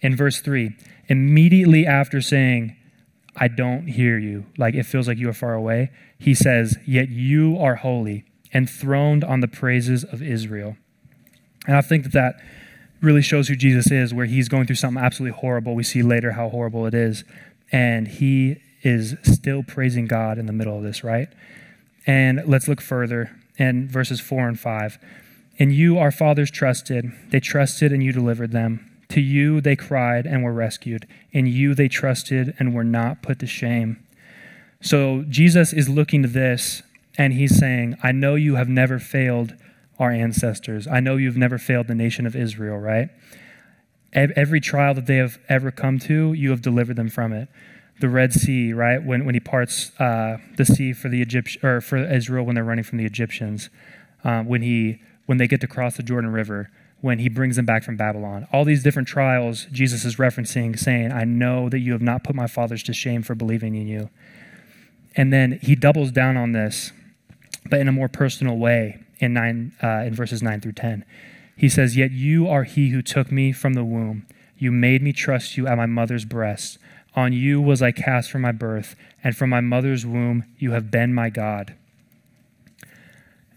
In 0.00 0.14
verse 0.14 0.40
3, 0.40 0.76
immediately 1.08 1.86
after 1.86 2.20
saying, 2.20 2.76
I 3.36 3.48
don't 3.48 3.86
hear 3.86 4.18
you, 4.18 4.44
like 4.58 4.74
it 4.74 4.84
feels 4.84 5.08
like 5.08 5.18
you 5.18 5.28
are 5.30 5.34
far 5.34 5.54
away, 5.54 5.90
he 6.18 6.34
says, 6.34 6.76
Yet 6.86 7.08
you 7.08 7.56
are 7.58 7.76
holy, 7.76 8.24
enthroned 8.52 9.24
on 9.24 9.40
the 9.40 9.48
praises 9.48 10.04
of 10.04 10.22
Israel. 10.22 10.76
And 11.66 11.76
I 11.76 11.80
think 11.80 12.04
that 12.04 12.12
that 12.12 12.34
really 13.00 13.22
shows 13.22 13.48
who 13.48 13.56
Jesus 13.56 13.90
is, 13.90 14.12
where 14.12 14.26
he's 14.26 14.48
going 14.48 14.66
through 14.66 14.76
something 14.76 15.02
absolutely 15.02 15.38
horrible. 15.38 15.74
We 15.74 15.82
see 15.82 16.02
later 16.02 16.32
how 16.32 16.50
horrible 16.50 16.86
it 16.86 16.94
is. 16.94 17.24
And 17.72 18.06
he 18.06 18.56
is 18.84 19.16
still 19.22 19.62
praising 19.62 20.06
God 20.06 20.38
in 20.38 20.46
the 20.46 20.52
middle 20.52 20.76
of 20.76 20.84
this, 20.84 21.02
right? 21.02 21.28
And 22.06 22.42
let's 22.46 22.68
look 22.68 22.80
further 22.80 23.34
in 23.56 23.88
verses 23.88 24.20
4 24.20 24.48
and 24.48 24.60
5. 24.60 24.98
In 25.56 25.70
you 25.70 25.98
our 25.98 26.12
fathers 26.12 26.50
trusted, 26.50 27.10
they 27.30 27.40
trusted 27.40 27.92
and 27.92 28.02
you 28.02 28.12
delivered 28.12 28.52
them. 28.52 28.90
To 29.10 29.20
you 29.20 29.60
they 29.60 29.76
cried 29.76 30.26
and 30.26 30.42
were 30.42 30.52
rescued. 30.52 31.06
In 31.32 31.46
you 31.46 31.74
they 31.74 31.88
trusted 31.88 32.54
and 32.58 32.74
were 32.74 32.84
not 32.84 33.22
put 33.22 33.38
to 33.38 33.46
shame. 33.46 34.04
So 34.80 35.24
Jesus 35.28 35.72
is 35.72 35.88
looking 35.88 36.22
to 36.22 36.28
this 36.28 36.82
and 37.16 37.32
he's 37.32 37.56
saying, 37.56 37.96
I 38.02 38.12
know 38.12 38.34
you 38.34 38.56
have 38.56 38.68
never 38.68 38.98
failed 38.98 39.54
our 39.98 40.10
ancestors. 40.10 40.86
I 40.86 41.00
know 41.00 41.16
you've 41.16 41.36
never 41.36 41.56
failed 41.58 41.86
the 41.86 41.94
nation 41.94 42.26
of 42.26 42.34
Israel, 42.34 42.78
right? 42.78 43.08
Every 44.12 44.60
trial 44.60 44.94
that 44.94 45.06
they 45.06 45.16
have 45.16 45.38
ever 45.48 45.70
come 45.70 45.98
to, 46.00 46.32
you 46.32 46.50
have 46.50 46.60
delivered 46.60 46.96
them 46.96 47.08
from 47.08 47.32
it. 47.32 47.48
The 48.00 48.08
Red 48.08 48.32
Sea, 48.32 48.72
right? 48.72 49.02
When, 49.02 49.24
when 49.24 49.34
he 49.34 49.40
parts 49.40 49.92
uh, 50.00 50.38
the 50.56 50.64
sea 50.64 50.92
for 50.92 51.08
the 51.08 51.18
Egypt 51.18 51.56
or 51.62 51.80
for 51.80 51.96
Israel 51.96 52.44
when 52.44 52.54
they're 52.54 52.64
running 52.64 52.84
from 52.84 52.98
the 52.98 53.04
Egyptians, 53.04 53.70
uh, 54.24 54.42
when 54.42 54.62
he 54.62 55.00
when 55.26 55.38
they 55.38 55.46
get 55.46 55.60
to 55.60 55.66
cross 55.66 55.96
the 55.96 56.02
Jordan 56.02 56.32
River, 56.32 56.70
when 57.00 57.18
he 57.18 57.28
brings 57.28 57.56
them 57.56 57.66
back 57.66 57.82
from 57.82 57.96
Babylon. 57.96 58.46
All 58.50 58.64
these 58.64 58.82
different 58.82 59.08
trials 59.08 59.66
Jesus 59.70 60.06
is 60.06 60.16
referencing, 60.16 60.78
saying, 60.78 61.12
I 61.12 61.24
know 61.24 61.68
that 61.68 61.80
you 61.80 61.92
have 61.92 62.00
not 62.00 62.24
put 62.24 62.34
my 62.34 62.46
fathers 62.46 62.82
to 62.84 62.94
shame 62.94 63.22
for 63.22 63.34
believing 63.34 63.74
in 63.74 63.86
you. 63.86 64.08
And 65.14 65.32
then 65.32 65.58
he 65.62 65.76
doubles 65.76 66.10
down 66.10 66.36
on 66.36 66.52
this, 66.52 66.92
but 67.68 67.80
in 67.80 67.88
a 67.88 67.92
more 67.92 68.08
personal 68.08 68.56
way 68.56 69.00
in, 69.18 69.34
nine, 69.34 69.72
uh, 69.82 70.04
in 70.06 70.14
verses 70.14 70.42
9 70.42 70.60
through 70.62 70.72
10. 70.72 71.04
He 71.56 71.68
says, 71.68 71.96
Yet 71.96 72.10
you 72.10 72.48
are 72.48 72.64
he 72.64 72.88
who 72.88 73.02
took 73.02 73.30
me 73.30 73.52
from 73.52 73.74
the 73.74 73.84
womb. 73.84 74.26
You 74.56 74.72
made 74.72 75.02
me 75.02 75.12
trust 75.12 75.56
you 75.56 75.66
at 75.66 75.76
my 75.76 75.86
mother's 75.86 76.24
breast. 76.24 76.78
On 77.16 77.32
you 77.32 77.60
was 77.60 77.80
I 77.80 77.92
cast 77.92 78.30
from 78.30 78.42
my 78.42 78.52
birth, 78.52 78.96
and 79.22 79.36
from 79.36 79.50
my 79.50 79.60
mother's 79.60 80.04
womb 80.04 80.44
you 80.58 80.72
have 80.72 80.90
been 80.90 81.14
my 81.14 81.30
God. 81.30 81.74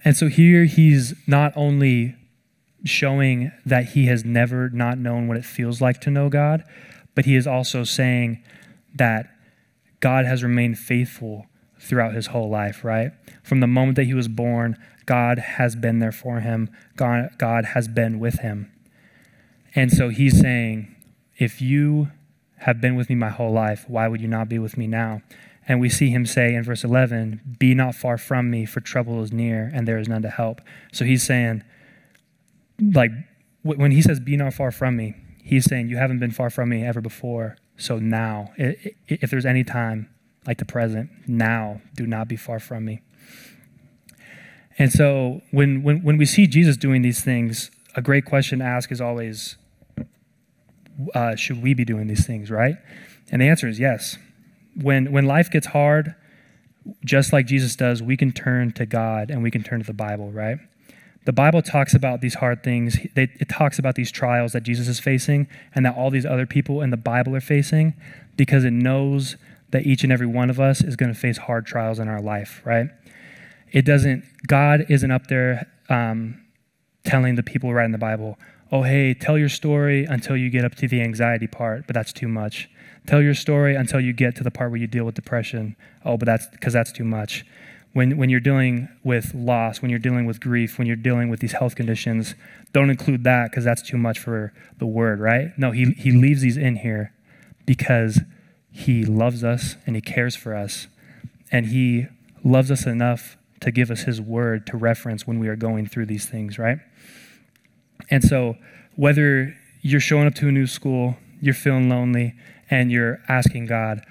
And 0.04 0.15
so 0.15 0.28
here 0.28 0.65
he's 0.65 1.15
not 1.28 1.54
only 1.56 2.15
showing 2.84 3.52
that 3.65 3.89
he 3.89 4.06
has 4.06 4.24
never 4.24 4.70
not 4.70 4.98
known 4.98 5.28
what 5.28 5.38
it 5.38 5.46
feels 5.46 5.82
like 5.82 6.00
to 6.02 6.12
know 6.12 6.30
God, 6.30 6.63
but 7.15 7.26
he 7.26 7.36
is 7.36 7.48
also 7.48 7.84
saying 7.84 8.43
that 8.96 9.30
God 10.00 10.26
has 10.26 10.43
remained 10.43 10.78
faithful 10.78 11.48
throughout 11.80 12.13
his 12.13 12.28
whole 12.28 12.50
life, 12.50 12.84
right? 12.84 13.12
From 13.43 13.60
the 13.60 13.67
moment 13.67 13.96
that 13.96 14.06
he 14.06 14.13
was 14.13 14.28
born, 14.28 14.78
God 15.06 15.39
has 15.39 15.76
been 15.76 16.00
there 16.00 16.12
for 16.12 16.41
him, 16.41 16.70
God, 16.96 17.32
God 17.38 17.65
has 17.65 17.88
been 17.88 18.20
with 18.20 18.39
him. 18.39 18.72
And 19.74 19.91
so 19.91 20.10
he's 20.10 20.39
saying, 20.39 20.96
if 21.38 21.62
you 21.62 22.12
have 22.58 22.82
been 22.82 22.96
with 22.96 23.10
me 23.10 23.15
my 23.15 23.30
whole 23.30 23.52
life, 23.52 23.86
why 23.88 24.08
would 24.08 24.22
you 24.22 24.28
not 24.28 24.50
be 24.50 24.60
with 24.60 24.78
me 24.78 24.88
now? 24.88 25.22
And 25.67 25.80
we 25.80 25.89
see 25.89 26.10
him 26.10 26.26
say 26.26 26.56
in 26.56 26.63
verse 26.63 26.84
11, 26.84 27.58
Be 27.60 27.76
not 27.76 27.93
far 27.93 28.17
from 28.17 28.50
me, 28.50 28.65
for 28.65 28.80
trouble 28.80 29.22
is 29.22 29.34
near, 29.34 29.70
and 29.74 29.88
there 29.88 29.98
is 29.98 30.08
none 30.08 30.22
to 30.22 30.30
help. 30.30 30.62
So 30.93 31.04
he's 31.04 31.24
saying, 31.24 31.63
like, 32.93 33.12
when 33.63 33.91
he 33.91 34.02
says, 34.02 34.20
Be 34.20 34.38
not 34.38 34.54
far 34.54 34.72
from 34.72 34.96
me, 34.96 35.15
he's 35.43 35.65
saying, 35.65 35.89
You 35.89 35.98
haven't 35.98 36.20
been 36.20 36.32
far 36.32 36.50
from 36.50 36.70
me 36.70 36.86
ever 36.86 37.02
before. 37.02 37.58
So 37.76 38.00
now, 38.00 38.54
if 38.58 39.30
there's 39.30 39.46
any 39.46 39.63
time 39.63 40.10
like 40.48 40.58
the 40.58 40.65
present, 40.65 41.10
now 41.28 41.82
do 41.96 42.08
not 42.08 42.28
be 42.28 42.38
far 42.38 42.60
from 42.60 42.86
me. 42.86 43.02
And 44.80 44.91
so 44.91 45.41
when, 45.52 45.84
when, 45.84 46.02
when 46.04 46.17
we 46.17 46.26
see 46.26 46.48
Jesus 46.48 46.78
doing 46.78 47.02
these 47.02 47.22
things, 47.22 47.72
a 47.96 48.02
great 48.02 48.26
question 48.26 48.60
to 48.60 48.65
ask 48.65 48.91
is 48.91 49.02
always, 49.02 49.58
uh, 51.13 51.36
should 51.36 51.62
we 51.62 51.73
be 51.73 51.86
doing 51.86 52.07
these 52.07 52.25
things, 52.25 52.49
right? 52.49 52.75
And 53.31 53.41
the 53.41 53.47
answer 53.47 53.67
is 53.67 53.79
yes. 53.79 54.17
When, 54.75 55.12
when 55.12 55.25
life 55.25 55.49
gets 55.49 55.67
hard, 55.67 56.15
just 57.03 57.33
like 57.33 57.45
Jesus 57.45 57.75
does, 57.75 58.01
we 58.01 58.15
can 58.15 58.31
turn 58.31 58.71
to 58.73 58.86
God 58.86 59.29
and 59.29 59.43
we 59.43 59.51
can 59.51 59.63
turn 59.63 59.79
to 59.79 59.86
the 59.86 59.93
Bible, 59.93 60.31
right? 60.31 60.57
The 61.25 61.33
Bible 61.33 61.62
talks 61.62 61.93
about 61.93 62.21
these 62.21 62.36
hard 62.36 62.63
things. 62.63 62.97
It 63.15 63.49
talks 63.49 63.79
about 63.79 63.95
these 63.95 64.12
trials 64.12 64.53
that 64.53 64.63
Jesus 64.63 64.88
is 64.88 64.99
facing 64.99 65.47
and 65.75 65.86
that 65.86 65.95
all 65.97 66.10
these 66.10 66.25
other 66.25 66.45
people 66.45 66.81
in 66.81 66.89
the 66.89 66.97
Bible 66.97 67.36
are 67.36 67.41
facing 67.41 67.95
because 68.38 68.63
it 68.63 68.71
knows 68.71 69.36
that 69.71 69.86
each 69.86 70.03
and 70.03 70.13
every 70.13 70.27
one 70.27 70.49
of 70.49 70.60
us 70.60 70.81
is 70.81 70.95
going 70.95 71.13
to 71.13 71.19
face 71.19 71.38
hard 71.38 71.65
trials 71.65 71.99
in 71.99 72.07
our 72.07 72.21
life, 72.21 72.62
right? 72.63 72.88
It 73.73 73.83
doesn't, 73.83 74.23
God 74.47 74.86
isn't 74.88 75.12
up 75.12 75.27
there 75.27 75.67
um, 75.89 76.41
telling 77.03 77.36
the 77.36 77.43
people 77.43 77.73
right 77.73 77.86
in 77.86 77.91
the 77.91 77.97
Bible, 77.97 78.38
oh, 78.71 78.84
hey, 78.84 79.13
tell 79.13 79.38
your 79.38 79.49
story 79.49 80.06
until 80.06 80.36
you 80.36 80.49
get 80.49 80.65
up 80.65 80.75
to 80.75 80.88
the 80.88 81.01
anxiety 81.01 81.47
part, 81.47 81.88
but 81.88 81.93
that's 81.93 82.13
too 82.13 82.27
much. 82.27 82.69
Tell 83.06 83.21
your 83.21 83.34
story 83.34 83.75
until 83.75 83.99
you 83.99 84.13
get 84.13 84.36
to 84.38 84.43
the 84.43 84.51
part 84.51 84.71
where 84.71 84.80
you 84.80 84.88
deal 84.88 85.06
with 85.06 85.15
depression. 85.15 85.75
Oh, 86.03 86.17
but 86.17 86.25
that's 86.25 86.47
because 86.47 86.73
that's 86.73 86.91
too 86.91 87.06
much. 87.06 87.45
When, 87.93 88.17
when 88.17 88.30
you're 88.30 88.39
dealing 88.41 88.89
with 89.03 89.34
loss, 89.34 89.82
when 89.82 89.89
you're 89.89 89.99
dealing 89.99 90.25
with 90.25 90.39
grief, 90.39 90.77
when 90.77 90.88
you're 90.88 90.95
dealing 90.95 91.30
with 91.30 91.39
these 91.39 91.53
health 91.53 91.75
conditions, 91.75 92.36
don't 92.73 92.89
include 92.89 93.23
that 93.23 93.49
because 93.49 93.63
that's 93.63 93.82
too 93.82 93.97
much 93.97 94.19
for 94.19 94.53
the 94.77 94.86
word, 94.86 95.19
right? 95.19 95.58
No, 95.58 95.71
he, 95.71 95.91
he 95.93 96.12
leaves 96.12 96.41
these 96.41 96.58
in 96.58 96.77
here 96.77 97.13
because 97.65 98.19
he 98.77 99.03
loves 99.03 99.43
us 99.43 99.75
and 99.88 99.95
He 99.95 100.01
cares 100.01 100.36
for 100.36 100.56
us. 100.56 100.88
And 101.51 101.67
He 101.67 102.06
loves 102.43 102.69
us 102.69 102.86
enough 102.86 103.36
to 103.62 103.71
give 103.71 103.89
us 103.89 104.01
His 104.01 104.21
word 104.21 104.67
to 104.67 104.77
reference 104.77 105.25
when 105.25 105.39
we 105.39 105.47
are 105.47 105.56
going 105.56 105.88
through 105.88 106.06
these 106.06 106.27
things, 106.27 106.60
right? 106.60 106.77
And 108.10 108.23
so, 108.23 108.55
whether 108.95 109.55
you're 109.81 109.99
showing 109.99 110.27
up 110.27 110.36
to 110.36 110.47
a 110.47 110.51
new 110.51 110.67
school, 110.67 111.17
you're 111.41 111.53
feeling 111.53 111.89
lonely, 111.89 112.36
and 112.69 112.91
you're 112.91 113.19
asking 113.27 113.67
God, 113.67 114.03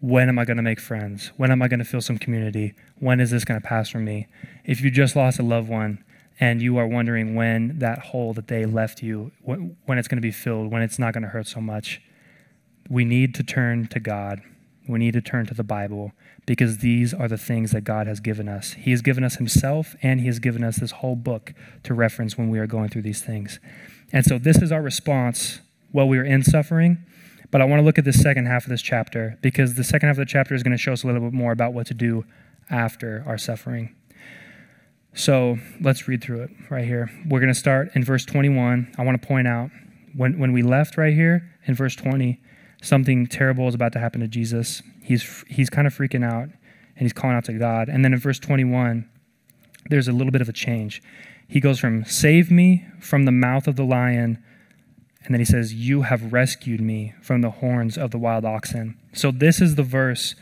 when 0.00 0.28
am 0.28 0.38
I 0.38 0.44
going 0.44 0.58
to 0.58 0.62
make 0.62 0.80
friends? 0.80 1.32
When 1.36 1.50
am 1.50 1.62
I 1.62 1.68
going 1.68 1.78
to 1.78 1.84
feel 1.84 2.00
some 2.00 2.18
community? 2.18 2.74
When 2.98 3.18
is 3.20 3.30
this 3.30 3.44
going 3.44 3.60
to 3.60 3.66
pass 3.66 3.88
from 3.88 4.04
me? 4.04 4.26
If 4.64 4.80
you 4.80 4.90
just 4.90 5.16
lost 5.16 5.38
a 5.38 5.42
loved 5.42 5.68
one 5.68 6.04
and 6.38 6.60
you 6.60 6.76
are 6.76 6.86
wondering 6.86 7.34
when 7.34 7.78
that 7.78 7.98
hole 7.98 8.34
that 8.34 8.48
they 8.48 8.66
left 8.66 9.02
you, 9.02 9.32
when 9.42 9.98
it's 9.98 10.06
going 10.06 10.18
to 10.18 10.22
be 10.22 10.30
filled, 10.30 10.70
when 10.70 10.82
it's 10.82 10.98
not 10.98 11.14
going 11.14 11.22
to 11.22 11.30
hurt 11.30 11.46
so 11.46 11.60
much, 11.60 12.02
we 12.90 13.04
need 13.04 13.34
to 13.36 13.42
turn 13.42 13.86
to 13.88 13.98
God. 13.98 14.42
We 14.88 14.98
need 14.98 15.14
to 15.14 15.20
turn 15.20 15.46
to 15.46 15.54
the 15.54 15.64
Bible 15.64 16.12
because 16.46 16.78
these 16.78 17.12
are 17.12 17.28
the 17.28 17.38
things 17.38 17.72
that 17.72 17.82
God 17.82 18.06
has 18.06 18.20
given 18.20 18.48
us. 18.48 18.72
He 18.74 18.92
has 18.92 19.02
given 19.02 19.24
us 19.24 19.36
Himself 19.36 19.96
and 20.02 20.20
He 20.20 20.26
has 20.26 20.38
given 20.38 20.62
us 20.62 20.76
this 20.76 20.92
whole 20.92 21.16
book 21.16 21.54
to 21.84 21.94
reference 21.94 22.38
when 22.38 22.48
we 22.50 22.58
are 22.58 22.66
going 22.66 22.88
through 22.88 23.02
these 23.02 23.22
things. 23.22 23.58
And 24.12 24.24
so, 24.24 24.38
this 24.38 24.62
is 24.62 24.70
our 24.70 24.82
response 24.82 25.60
while 25.90 26.08
we 26.08 26.18
are 26.18 26.24
in 26.24 26.42
suffering. 26.42 27.04
But 27.50 27.60
I 27.60 27.64
want 27.64 27.80
to 27.80 27.84
look 27.84 27.98
at 27.98 28.04
the 28.04 28.12
second 28.12 28.46
half 28.46 28.64
of 28.64 28.70
this 28.70 28.82
chapter 28.82 29.38
because 29.40 29.74
the 29.74 29.84
second 29.84 30.08
half 30.08 30.14
of 30.14 30.26
the 30.26 30.30
chapter 30.30 30.54
is 30.54 30.62
going 30.62 30.76
to 30.76 30.82
show 30.82 30.92
us 30.92 31.04
a 31.04 31.06
little 31.06 31.22
bit 31.22 31.32
more 31.32 31.52
about 31.52 31.72
what 31.72 31.86
to 31.86 31.94
do 31.94 32.24
after 32.70 33.22
our 33.26 33.38
suffering. 33.38 33.94
So 35.14 35.56
let's 35.80 36.08
read 36.08 36.22
through 36.22 36.42
it 36.42 36.50
right 36.68 36.84
here. 36.84 37.10
We're 37.26 37.40
going 37.40 37.52
to 37.52 37.58
start 37.58 37.90
in 37.94 38.04
verse 38.04 38.24
21. 38.26 38.94
I 38.98 39.04
want 39.04 39.20
to 39.20 39.26
point 39.26 39.48
out 39.48 39.70
when, 40.14 40.38
when 40.38 40.52
we 40.52 40.62
left 40.62 40.98
right 40.98 41.14
here 41.14 41.50
in 41.66 41.74
verse 41.74 41.96
20, 41.96 42.40
something 42.86 43.26
terrible 43.26 43.68
is 43.68 43.74
about 43.74 43.92
to 43.92 43.98
happen 43.98 44.20
to 44.20 44.28
Jesus. 44.28 44.82
He's, 45.02 45.44
he's 45.48 45.68
kind 45.68 45.86
of 45.86 45.94
freaking 45.94 46.24
out 46.24 46.44
and 46.44 47.00
he's 47.00 47.12
calling 47.12 47.36
out 47.36 47.44
to 47.44 47.52
God. 47.52 47.88
And 47.88 48.04
then 48.04 48.12
in 48.12 48.18
verse 48.18 48.38
21, 48.38 49.08
there's 49.90 50.08
a 50.08 50.12
little 50.12 50.30
bit 50.30 50.40
of 50.40 50.48
a 50.48 50.52
change. 50.52 51.02
He 51.48 51.60
goes 51.60 51.78
from, 51.78 52.04
Save 52.04 52.50
me 52.50 52.86
from 53.00 53.24
the 53.24 53.32
mouth 53.32 53.66
of 53.66 53.76
the 53.76 53.84
lion. 53.84 54.42
And 55.24 55.34
then 55.34 55.40
he 55.40 55.44
says, 55.44 55.74
You 55.74 56.02
have 56.02 56.32
rescued 56.32 56.80
me 56.80 57.14
from 57.20 57.40
the 57.40 57.50
horns 57.50 57.98
of 57.98 58.10
the 58.10 58.18
wild 58.18 58.44
oxen. 58.44 58.96
So 59.12 59.30
this 59.30 59.60
is 59.60 59.74
the 59.74 59.82
verse 59.82 60.34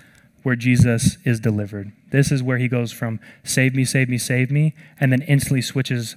where 0.43 0.57
Jesus 0.57 1.17
is 1.25 1.41
delivered. 1.41 1.93
This 2.11 2.31
is 2.31 2.43
where 2.43 2.59
he 2.59 2.69
goes 2.69 2.93
from, 2.93 3.21
Save 3.43 3.75
me, 3.75 3.85
save 3.85 4.09
me, 4.09 4.19
save 4.19 4.51
me, 4.51 4.75
and 5.01 5.11
then 5.11 5.23
instantly 5.23 5.63
switches 5.63 6.17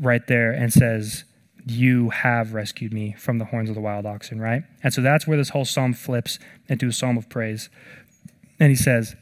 right 0.00 0.26
there 0.26 0.52
and 0.52 0.72
says, 0.72 1.24
you 1.70 2.10
have 2.10 2.54
rescued 2.54 2.92
me 2.92 3.14
from 3.18 3.38
the 3.38 3.46
horns 3.46 3.68
of 3.68 3.74
the 3.74 3.80
wild 3.80 4.06
oxen, 4.06 4.40
right? 4.40 4.62
And 4.82 4.92
so 4.92 5.00
that's 5.00 5.26
where 5.26 5.36
this 5.36 5.50
whole 5.50 5.64
psalm 5.64 5.92
flips 5.92 6.38
into 6.68 6.88
a 6.88 6.92
psalm 6.92 7.16
of 7.16 7.28
praise. 7.28 7.68
And 8.60 8.70
he 8.70 8.76
says, 8.76 9.16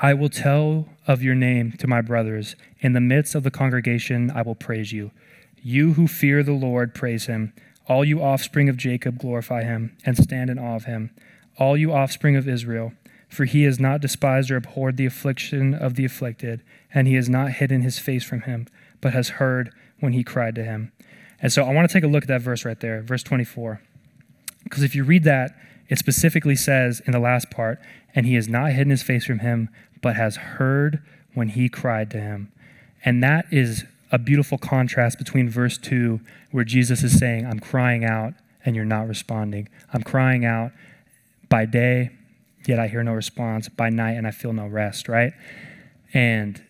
I 0.00 0.14
will 0.14 0.28
tell 0.28 0.88
of 1.06 1.22
your 1.22 1.34
name 1.34 1.72
to 1.78 1.86
my 1.86 2.00
brothers. 2.00 2.56
In 2.80 2.92
the 2.92 3.00
midst 3.00 3.34
of 3.34 3.42
the 3.42 3.50
congregation, 3.50 4.30
I 4.30 4.42
will 4.42 4.54
praise 4.54 4.92
you. 4.92 5.10
You 5.62 5.94
who 5.94 6.08
fear 6.08 6.42
the 6.42 6.52
Lord, 6.52 6.94
praise 6.94 7.26
him. 7.26 7.52
All 7.88 8.04
you 8.04 8.22
offspring 8.22 8.68
of 8.68 8.76
Jacob, 8.76 9.18
glorify 9.18 9.62
him 9.62 9.96
and 10.04 10.16
stand 10.16 10.50
in 10.50 10.58
awe 10.58 10.76
of 10.76 10.84
him. 10.84 11.10
All 11.58 11.76
you 11.76 11.92
offspring 11.92 12.36
of 12.36 12.48
Israel, 12.48 12.92
for 13.28 13.44
he 13.44 13.64
has 13.64 13.78
not 13.78 14.00
despised 14.00 14.50
or 14.50 14.56
abhorred 14.56 14.96
the 14.96 15.06
affliction 15.06 15.74
of 15.74 15.94
the 15.94 16.04
afflicted, 16.04 16.62
and 16.92 17.06
he 17.06 17.14
has 17.14 17.28
not 17.28 17.52
hidden 17.52 17.82
his 17.82 17.98
face 17.98 18.24
from 18.24 18.42
him, 18.42 18.66
but 19.00 19.12
has 19.12 19.30
heard 19.30 19.70
when 20.00 20.12
he 20.12 20.24
cried 20.24 20.54
to 20.54 20.64
him. 20.64 20.92
And 21.44 21.52
so 21.52 21.62
I 21.62 21.74
want 21.74 21.86
to 21.86 21.92
take 21.92 22.04
a 22.04 22.08
look 22.08 22.24
at 22.24 22.28
that 22.28 22.40
verse 22.40 22.64
right 22.64 22.80
there, 22.80 23.02
verse 23.02 23.22
24. 23.22 23.82
Because 24.62 24.82
if 24.82 24.94
you 24.94 25.04
read 25.04 25.24
that, 25.24 25.54
it 25.90 25.98
specifically 25.98 26.56
says 26.56 27.02
in 27.04 27.12
the 27.12 27.18
last 27.18 27.50
part, 27.50 27.78
and 28.14 28.24
he 28.24 28.34
has 28.36 28.48
not 28.48 28.72
hidden 28.72 28.90
his 28.90 29.02
face 29.02 29.26
from 29.26 29.40
him, 29.40 29.68
but 30.00 30.16
has 30.16 30.36
heard 30.36 31.02
when 31.34 31.48
he 31.48 31.68
cried 31.68 32.10
to 32.12 32.18
him. 32.18 32.50
And 33.04 33.22
that 33.22 33.44
is 33.50 33.84
a 34.10 34.16
beautiful 34.16 34.56
contrast 34.56 35.18
between 35.18 35.50
verse 35.50 35.76
2, 35.76 36.18
where 36.50 36.64
Jesus 36.64 37.02
is 37.02 37.18
saying, 37.18 37.44
I'm 37.44 37.60
crying 37.60 38.06
out, 38.06 38.32
and 38.64 38.74
you're 38.74 38.86
not 38.86 39.06
responding. 39.06 39.68
I'm 39.92 40.02
crying 40.02 40.46
out 40.46 40.72
by 41.50 41.66
day, 41.66 42.12
yet 42.66 42.78
I 42.78 42.88
hear 42.88 43.02
no 43.02 43.12
response, 43.12 43.68
by 43.68 43.90
night, 43.90 44.12
and 44.12 44.26
I 44.26 44.30
feel 44.30 44.54
no 44.54 44.66
rest, 44.66 45.10
right? 45.10 45.34
And 46.14 46.64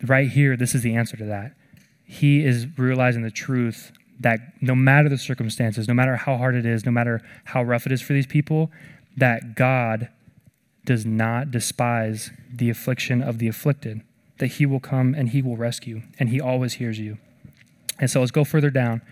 right 0.00 0.28
here, 0.30 0.56
this 0.56 0.76
is 0.76 0.82
the 0.82 0.94
answer 0.94 1.16
to 1.16 1.24
that. 1.24 1.56
He 2.04 2.44
is 2.44 2.78
realizing 2.78 3.22
the 3.22 3.30
truth 3.32 3.90
that 4.22 4.40
no 4.60 4.74
matter 4.74 5.08
the 5.08 5.18
circumstances, 5.18 5.86
no 5.86 5.94
matter 5.94 6.16
how 6.16 6.36
hard 6.36 6.54
it 6.54 6.64
is, 6.66 6.84
no 6.84 6.92
matter 6.92 7.20
how 7.44 7.62
rough 7.62 7.86
it 7.86 7.92
is 7.92 8.00
for 8.02 8.12
these 8.12 8.26
people, 8.26 8.70
that 9.16 9.54
God 9.54 10.08
does 10.84 11.04
not 11.04 11.50
despise 11.50 12.30
the 12.52 12.70
affliction 12.70 13.22
of 13.22 13.38
the 13.38 13.48
afflicted. 13.48 14.02
that 14.38 14.48
he 14.48 14.66
will 14.66 14.80
come 14.80 15.14
and 15.14 15.28
he 15.28 15.40
will 15.40 15.56
rescue, 15.56 16.02
and 16.18 16.28
he 16.28 16.40
always 16.40 16.74
hears 16.74 16.98
you. 16.98 17.16
And 18.00 18.10
so 18.10 18.18
let's 18.18 18.32
go 18.32 18.42
further 18.42 18.70
down. 18.70 19.02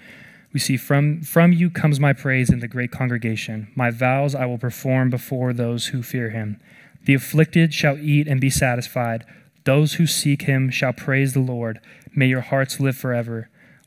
We 0.52 0.58
see, 0.58 0.76
from, 0.76 1.22
from 1.22 1.52
you 1.52 1.70
comes 1.70 2.00
my 2.00 2.12
praise 2.12 2.50
in 2.50 2.58
the 2.58 2.66
great 2.66 2.90
congregation. 2.90 3.70
My 3.76 3.92
vows 3.92 4.34
I 4.34 4.46
will 4.46 4.58
perform 4.58 5.08
before 5.10 5.52
those 5.52 5.86
who 5.86 6.02
fear 6.02 6.30
him. 6.30 6.60
The 7.04 7.14
afflicted 7.14 7.72
shall 7.72 7.96
eat 7.96 8.26
and 8.26 8.40
be 8.40 8.50
satisfied. 8.50 9.24
Those 9.64 9.94
who 9.94 10.06
seek 10.08 10.42
him 10.42 10.70
shall 10.70 10.92
praise 10.92 11.32
the 11.32 11.38
Lord. 11.40 11.78
May 12.12 12.26
your 12.26 12.40
hearts 12.40 12.80
live 12.80 12.96
forever. 12.96 13.48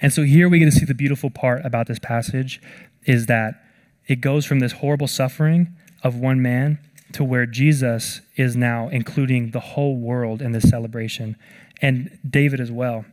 And 0.00 0.12
so 0.12 0.22
here 0.22 0.48
we 0.48 0.58
get 0.58 0.66
to 0.66 0.72
see 0.72 0.84
the 0.84 0.94
beautiful 0.94 1.30
part 1.30 1.64
about 1.64 1.86
this 1.86 1.98
passage 1.98 2.60
is 3.04 3.26
that 3.26 3.62
it 4.06 4.20
goes 4.20 4.44
from 4.44 4.60
this 4.60 4.72
horrible 4.72 5.08
suffering 5.08 5.74
of 6.02 6.16
one 6.16 6.40
man 6.40 6.78
to 7.12 7.24
where 7.24 7.46
Jesus 7.46 8.20
is 8.36 8.56
now 8.56 8.88
including 8.88 9.50
the 9.50 9.60
whole 9.60 9.96
world 9.96 10.42
in 10.42 10.52
this 10.52 10.68
celebration 10.68 11.36
and 11.80 12.18
David 12.28 12.60
as 12.60 12.70
well, 12.70 13.04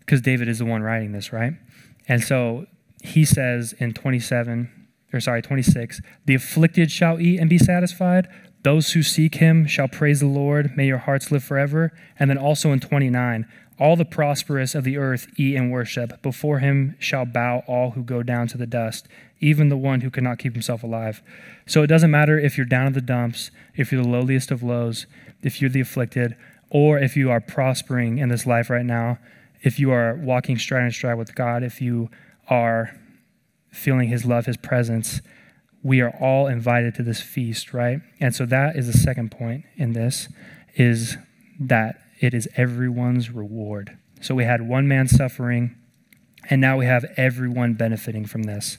because 0.00 0.20
David 0.20 0.48
is 0.48 0.58
the 0.58 0.64
one 0.64 0.82
writing 0.82 1.12
this, 1.12 1.32
right? 1.32 1.54
And 2.08 2.22
so 2.22 2.66
he 3.02 3.24
says 3.24 3.74
in 3.74 3.92
27, 3.92 4.70
or 5.12 5.20
sorry, 5.20 5.42
26, 5.42 6.00
the 6.24 6.34
afflicted 6.34 6.90
shall 6.90 7.20
eat 7.20 7.40
and 7.40 7.50
be 7.50 7.58
satisfied. 7.58 8.28
Those 8.62 8.92
who 8.92 9.02
seek 9.02 9.36
him 9.36 9.66
shall 9.66 9.88
praise 9.88 10.20
the 10.20 10.26
Lord. 10.26 10.76
May 10.76 10.86
your 10.86 10.98
hearts 10.98 11.32
live 11.32 11.42
forever. 11.42 11.92
And 12.18 12.30
then 12.30 12.38
also 12.38 12.70
in 12.72 12.80
29, 12.80 13.46
all 13.82 13.96
the 13.96 14.04
prosperous 14.04 14.76
of 14.76 14.84
the 14.84 14.96
earth 14.96 15.26
eat 15.36 15.56
and 15.56 15.72
worship. 15.72 16.22
Before 16.22 16.60
him 16.60 16.94
shall 17.00 17.24
bow 17.24 17.64
all 17.66 17.90
who 17.90 18.04
go 18.04 18.22
down 18.22 18.46
to 18.46 18.56
the 18.56 18.64
dust, 18.64 19.08
even 19.40 19.70
the 19.70 19.76
one 19.76 20.02
who 20.02 20.10
cannot 20.10 20.38
keep 20.38 20.52
himself 20.52 20.84
alive. 20.84 21.20
So 21.66 21.82
it 21.82 21.88
doesn't 21.88 22.12
matter 22.12 22.38
if 22.38 22.56
you're 22.56 22.64
down 22.64 22.86
in 22.86 22.92
the 22.92 23.00
dumps, 23.00 23.50
if 23.74 23.90
you're 23.90 24.04
the 24.04 24.08
lowliest 24.08 24.52
of 24.52 24.62
lows, 24.62 25.06
if 25.42 25.60
you're 25.60 25.68
the 25.68 25.80
afflicted, 25.80 26.36
or 26.70 26.96
if 26.96 27.16
you 27.16 27.28
are 27.32 27.40
prospering 27.40 28.18
in 28.18 28.28
this 28.28 28.46
life 28.46 28.70
right 28.70 28.86
now, 28.86 29.18
if 29.62 29.80
you 29.80 29.90
are 29.90 30.14
walking 30.14 30.58
stride 30.58 30.84
and 30.84 30.94
stride 30.94 31.18
with 31.18 31.34
God, 31.34 31.64
if 31.64 31.80
you 31.80 32.08
are 32.48 32.96
feeling 33.72 34.08
his 34.08 34.24
love, 34.24 34.46
his 34.46 34.56
presence, 34.56 35.20
we 35.82 36.00
are 36.00 36.16
all 36.20 36.46
invited 36.46 36.94
to 36.94 37.02
this 37.02 37.20
feast, 37.20 37.74
right? 37.74 37.98
And 38.20 38.32
so 38.32 38.46
that 38.46 38.76
is 38.76 38.86
the 38.86 38.96
second 38.96 39.32
point 39.32 39.64
in 39.74 39.92
this 39.92 40.28
is 40.76 41.16
that 41.58 41.96
it 42.22 42.32
is 42.32 42.48
everyone's 42.56 43.30
reward. 43.30 43.98
So 44.20 44.36
we 44.36 44.44
had 44.44 44.62
one 44.62 44.86
man 44.86 45.08
suffering, 45.08 45.76
and 46.48 46.60
now 46.60 46.78
we 46.78 46.86
have 46.86 47.04
everyone 47.16 47.74
benefiting 47.74 48.24
from 48.26 48.44
this. 48.44 48.78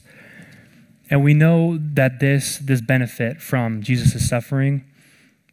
And 1.10 1.22
we 1.22 1.34
know 1.34 1.78
that 1.78 2.18
this, 2.20 2.56
this 2.56 2.80
benefit 2.80 3.42
from 3.42 3.82
Jesus' 3.82 4.26
suffering 4.26 4.84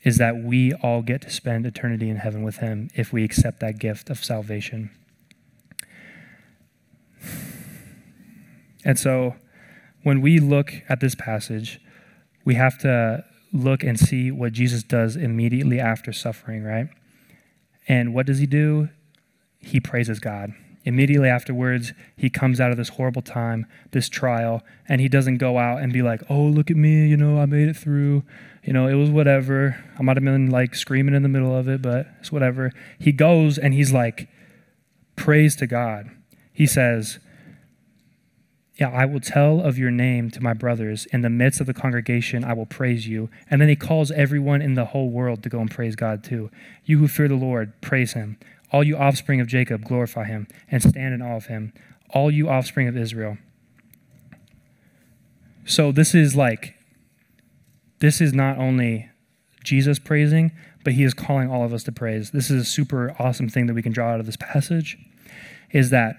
is 0.03 0.17
that 0.17 0.37
we 0.37 0.73
all 0.75 1.01
get 1.01 1.21
to 1.23 1.29
spend 1.29 1.65
eternity 1.65 2.09
in 2.09 2.15
heaven 2.15 2.43
with 2.43 2.57
him 2.57 2.89
if 2.95 3.11
we 3.11 3.25
accept 3.25 3.59
that 3.59 3.77
gift 3.77 4.09
of 4.09 4.23
salvation. 4.23 4.89
And 8.85 8.97
so 8.97 9.35
when 10.03 10.21
we 10.21 10.39
look 10.39 10.73
at 10.87 11.01
this 11.01 11.13
passage, 11.13 11.81
we 12.45 12.55
have 12.55 12.79
to 12.79 13.25
look 13.51 13.83
and 13.83 13.99
see 13.99 14.31
what 14.31 14.53
Jesus 14.53 14.81
does 14.81 15.17
immediately 15.17 15.81
after 15.81 16.13
suffering, 16.13 16.63
right? 16.63 16.87
And 17.87 18.13
what 18.13 18.25
does 18.25 18.39
he 18.39 18.45
do? 18.45 18.89
He 19.59 19.79
praises 19.79 20.19
God. 20.19 20.53
Immediately 20.83 21.29
afterwards, 21.29 21.93
he 22.17 22.29
comes 22.29 22.59
out 22.59 22.71
of 22.71 22.77
this 22.77 22.89
horrible 22.89 23.21
time, 23.21 23.67
this 23.91 24.09
trial, 24.09 24.63
and 24.89 24.99
he 24.99 25.07
doesn't 25.07 25.37
go 25.37 25.59
out 25.59 25.81
and 25.81 25.93
be 25.93 26.01
like, 26.01 26.23
oh, 26.29 26.41
look 26.41 26.71
at 26.71 26.77
me, 26.77 27.07
you 27.07 27.17
know, 27.17 27.39
I 27.39 27.45
made 27.45 27.67
it 27.67 27.77
through. 27.77 28.23
You 28.63 28.73
know, 28.73 28.87
it 28.87 28.95
was 28.95 29.09
whatever. 29.09 29.83
I 29.99 30.03
might 30.03 30.17
have 30.17 30.23
been 30.23 30.49
like 30.49 30.73
screaming 30.73 31.13
in 31.13 31.21
the 31.21 31.29
middle 31.29 31.55
of 31.55 31.67
it, 31.67 31.81
but 31.81 32.07
it's 32.19 32.31
whatever. 32.31 32.71
He 32.97 33.11
goes 33.11 33.57
and 33.59 33.73
he's 33.73 33.91
like, 33.91 34.27
praise 35.15 35.55
to 35.57 35.67
God. 35.67 36.09
He 36.51 36.65
says, 36.65 37.19
yeah, 38.81 38.89
I 38.89 39.05
will 39.05 39.19
tell 39.19 39.61
of 39.61 39.77
your 39.77 39.91
name 39.91 40.31
to 40.31 40.41
my 40.41 40.53
brothers. 40.53 41.05
In 41.13 41.21
the 41.21 41.29
midst 41.29 41.61
of 41.61 41.67
the 41.67 41.73
congregation, 41.73 42.43
I 42.43 42.53
will 42.53 42.65
praise 42.65 43.07
you. 43.07 43.29
And 43.47 43.61
then 43.61 43.69
he 43.69 43.75
calls 43.75 44.09
everyone 44.09 44.63
in 44.63 44.73
the 44.73 44.85
whole 44.85 45.11
world 45.11 45.43
to 45.43 45.49
go 45.49 45.59
and 45.59 45.69
praise 45.69 45.95
God 45.95 46.23
too. 46.23 46.49
You 46.83 46.97
who 46.97 47.07
fear 47.07 47.27
the 47.27 47.35
Lord, 47.35 47.79
praise 47.81 48.13
him. 48.13 48.39
All 48.71 48.83
you 48.83 48.97
offspring 48.97 49.39
of 49.39 49.45
Jacob, 49.45 49.85
glorify 49.85 50.25
him 50.25 50.47
and 50.71 50.81
stand 50.81 51.13
in 51.13 51.21
awe 51.21 51.35
of 51.35 51.45
him. 51.45 51.73
All 52.09 52.31
you 52.31 52.49
offspring 52.49 52.87
of 52.87 52.97
Israel. 52.97 53.37
So 55.63 55.91
this 55.91 56.15
is 56.15 56.35
like, 56.35 56.73
this 57.99 58.19
is 58.19 58.33
not 58.33 58.57
only 58.57 59.11
Jesus 59.63 59.99
praising, 59.99 60.53
but 60.83 60.93
he 60.93 61.03
is 61.03 61.13
calling 61.13 61.51
all 61.51 61.63
of 61.63 61.71
us 61.71 61.83
to 61.83 61.91
praise. 61.91 62.31
This 62.31 62.49
is 62.49 62.63
a 62.63 62.65
super 62.65 63.15
awesome 63.19 63.47
thing 63.47 63.67
that 63.67 63.75
we 63.75 63.83
can 63.83 63.91
draw 63.91 64.13
out 64.13 64.19
of 64.19 64.25
this 64.25 64.37
passage 64.37 64.97
is 65.69 65.91
that 65.91 66.15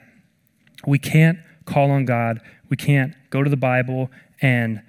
we 0.86 1.00
can't 1.00 1.40
call 1.62 1.90
on 1.90 2.04
God. 2.04 2.40
We 2.68 2.76
can't 2.76 3.14
go 3.30 3.42
to 3.42 3.50
the 3.50 3.56
Bible 3.56 4.10
and 4.40 4.82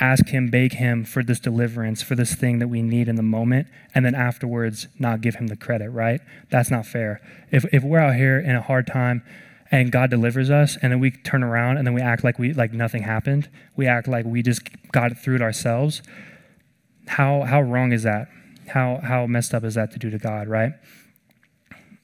ask 0.00 0.28
Him, 0.28 0.48
beg 0.48 0.74
Him 0.74 1.04
for 1.04 1.22
this 1.22 1.40
deliverance, 1.40 2.02
for 2.02 2.14
this 2.14 2.34
thing 2.34 2.58
that 2.58 2.68
we 2.68 2.82
need 2.82 3.08
in 3.08 3.16
the 3.16 3.22
moment, 3.22 3.68
and 3.94 4.04
then 4.04 4.14
afterwards 4.14 4.88
not 4.98 5.20
give 5.20 5.36
Him 5.36 5.46
the 5.46 5.56
credit, 5.56 5.90
right? 5.90 6.20
That's 6.50 6.70
not 6.70 6.86
fair. 6.86 7.20
If, 7.50 7.64
if 7.72 7.82
we're 7.82 7.98
out 7.98 8.16
here 8.16 8.38
in 8.38 8.54
a 8.54 8.62
hard 8.62 8.86
time 8.86 9.22
and 9.70 9.90
God 9.90 10.10
delivers 10.10 10.50
us, 10.50 10.76
and 10.80 10.92
then 10.92 11.00
we 11.00 11.10
turn 11.10 11.42
around 11.42 11.78
and 11.78 11.86
then 11.86 11.94
we 11.94 12.00
act 12.00 12.22
like 12.22 12.38
we 12.38 12.52
like 12.52 12.72
nothing 12.72 13.02
happened, 13.02 13.48
we 13.74 13.86
act 13.86 14.06
like 14.06 14.24
we 14.24 14.42
just 14.42 14.68
got 14.92 15.12
it 15.12 15.18
through 15.18 15.36
it 15.36 15.42
ourselves. 15.42 16.02
How 17.08 17.42
how 17.42 17.62
wrong 17.62 17.92
is 17.92 18.04
that? 18.04 18.28
How 18.68 19.00
how 19.02 19.26
messed 19.26 19.54
up 19.54 19.64
is 19.64 19.74
that 19.74 19.92
to 19.92 19.98
do 19.98 20.10
to 20.10 20.18
God, 20.18 20.48
right? 20.48 20.72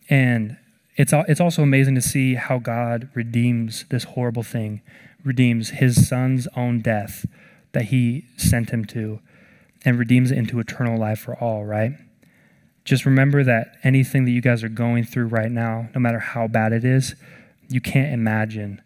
And 0.09 0.57
it's, 0.96 1.12
it's 1.12 1.40
also 1.40 1.62
amazing 1.62 1.94
to 1.94 2.02
see 2.02 2.35
how 2.35 2.59
God 2.59 3.09
redeems 3.14 3.85
this 3.88 4.05
horrible 4.05 4.42
thing, 4.42 4.83
redeems 5.24 5.70
his 5.70 6.09
son's 6.09 6.46
own 6.57 6.81
death 6.81 7.26
that 7.72 7.87
he 7.87 8.26
sent 8.37 8.70
him 8.70 8.85
to, 8.87 9.20
and 9.85 9.98
redeems 9.98 10.31
it 10.31 10.38
into 10.38 10.61
eternal 10.61 10.98
life 10.98 11.18
for 11.18 11.35
all, 11.37 11.64
right? 11.64 11.92
Just 12.85 13.07
remember 13.07 13.44
that 13.44 13.76
anything 13.85 14.24
that 14.24 14.33
you 14.33 14.40
guys 14.40 14.62
are 14.62 14.68
going 14.68 15.05
through 15.05 15.26
right 15.26 15.50
now, 15.50 15.88
no 15.94 16.00
matter 16.00 16.18
how 16.18 16.46
bad 16.48 16.72
it 16.72 16.85
is, 16.85 17.14
you 17.68 17.81
can't 17.81 18.12
imagine 18.12 18.83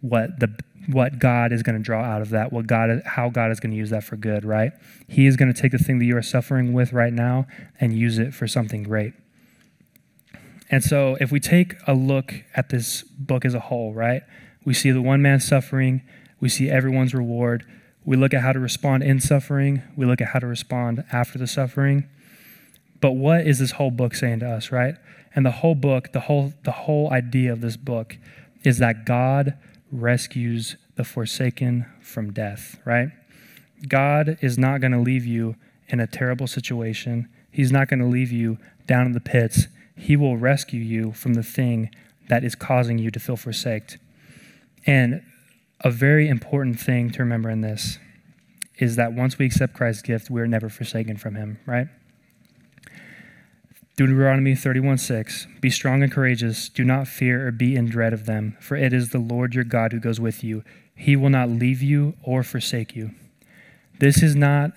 what 0.00 0.40
the 0.40 0.54
what 0.88 1.18
God 1.18 1.52
is 1.52 1.62
going 1.62 1.76
to 1.76 1.82
draw 1.82 2.02
out 2.02 2.22
of 2.22 2.30
that, 2.30 2.52
what 2.52 2.66
God 2.66 3.02
how 3.04 3.28
God 3.28 3.50
is 3.50 3.60
going 3.60 3.70
to 3.70 3.76
use 3.76 3.90
that 3.90 4.04
for 4.04 4.16
good, 4.16 4.44
right? 4.44 4.72
He 5.06 5.26
is 5.26 5.36
going 5.36 5.52
to 5.52 5.60
take 5.60 5.72
the 5.72 5.78
thing 5.78 5.98
that 5.98 6.04
you 6.06 6.16
are 6.16 6.22
suffering 6.22 6.72
with 6.72 6.92
right 6.92 7.12
now 7.12 7.46
and 7.80 7.96
use 7.96 8.18
it 8.18 8.34
for 8.34 8.48
something 8.48 8.82
great. 8.82 9.12
And 10.70 10.84
so, 10.84 11.16
if 11.20 11.32
we 11.32 11.40
take 11.40 11.76
a 11.86 11.94
look 11.94 12.34
at 12.54 12.68
this 12.68 13.02
book 13.02 13.44
as 13.44 13.54
a 13.54 13.60
whole, 13.60 13.94
right, 13.94 14.22
we 14.64 14.74
see 14.74 14.90
the 14.90 15.00
one 15.00 15.22
man 15.22 15.40
suffering, 15.40 16.02
we 16.40 16.48
see 16.48 16.68
everyone's 16.68 17.14
reward, 17.14 17.64
we 18.04 18.16
look 18.16 18.34
at 18.34 18.42
how 18.42 18.52
to 18.52 18.58
respond 18.58 19.02
in 19.02 19.20
suffering, 19.20 19.82
we 19.96 20.04
look 20.04 20.20
at 20.20 20.28
how 20.28 20.38
to 20.38 20.46
respond 20.46 21.04
after 21.10 21.38
the 21.38 21.46
suffering. 21.46 22.08
But 23.00 23.12
what 23.12 23.46
is 23.46 23.58
this 23.58 23.72
whole 23.72 23.90
book 23.90 24.14
saying 24.14 24.40
to 24.40 24.50
us, 24.50 24.70
right? 24.70 24.96
And 25.34 25.46
the 25.46 25.50
whole 25.50 25.74
book, 25.74 26.12
the 26.12 26.20
whole 26.20 26.52
the 26.64 26.72
whole 26.72 27.10
idea 27.12 27.52
of 27.52 27.60
this 27.60 27.76
book 27.76 28.18
is 28.64 28.78
that 28.78 29.06
God 29.06 29.54
rescues 29.90 30.76
the 30.96 31.04
forsaken 31.04 31.86
from 32.00 32.32
death, 32.32 32.78
right? 32.84 33.08
God 33.86 34.36
is 34.40 34.58
not 34.58 34.80
going 34.80 34.92
to 34.92 34.98
leave 34.98 35.24
you 35.24 35.56
in 35.88 36.00
a 36.00 36.06
terrible 36.06 36.46
situation. 36.46 37.28
He's 37.50 37.72
not 37.72 37.88
going 37.88 38.00
to 38.00 38.06
leave 38.06 38.32
you 38.32 38.58
down 38.86 39.06
in 39.06 39.12
the 39.12 39.20
pits 39.20 39.68
he 39.98 40.16
will 40.16 40.36
rescue 40.36 40.80
you 40.80 41.12
from 41.12 41.34
the 41.34 41.42
thing 41.42 41.90
that 42.28 42.44
is 42.44 42.54
causing 42.54 42.98
you 42.98 43.10
to 43.10 43.20
feel 43.20 43.36
forsaken. 43.36 44.00
And 44.86 45.22
a 45.80 45.90
very 45.90 46.28
important 46.28 46.80
thing 46.80 47.10
to 47.10 47.18
remember 47.20 47.50
in 47.50 47.60
this 47.60 47.98
is 48.78 48.96
that 48.96 49.12
once 49.12 49.38
we 49.38 49.46
accept 49.46 49.74
Christ's 49.74 50.02
gift, 50.02 50.30
we're 50.30 50.46
never 50.46 50.68
forsaken 50.68 51.16
from 51.16 51.34
him, 51.34 51.58
right? 51.66 51.88
Deuteronomy 53.96 54.54
31 54.54 54.98
6 54.98 55.48
Be 55.60 55.70
strong 55.70 56.04
and 56.04 56.12
courageous. 56.12 56.68
Do 56.68 56.84
not 56.84 57.08
fear 57.08 57.48
or 57.48 57.50
be 57.50 57.74
in 57.74 57.86
dread 57.86 58.12
of 58.12 58.26
them, 58.26 58.56
for 58.60 58.76
it 58.76 58.92
is 58.92 59.10
the 59.10 59.18
Lord 59.18 59.54
your 59.54 59.64
God 59.64 59.92
who 59.92 59.98
goes 59.98 60.20
with 60.20 60.44
you. 60.44 60.62
He 60.94 61.16
will 61.16 61.30
not 61.30 61.48
leave 61.48 61.82
you 61.82 62.14
or 62.22 62.44
forsake 62.44 62.94
you. 62.94 63.10
This 63.98 64.22
is 64.22 64.36
not 64.36 64.70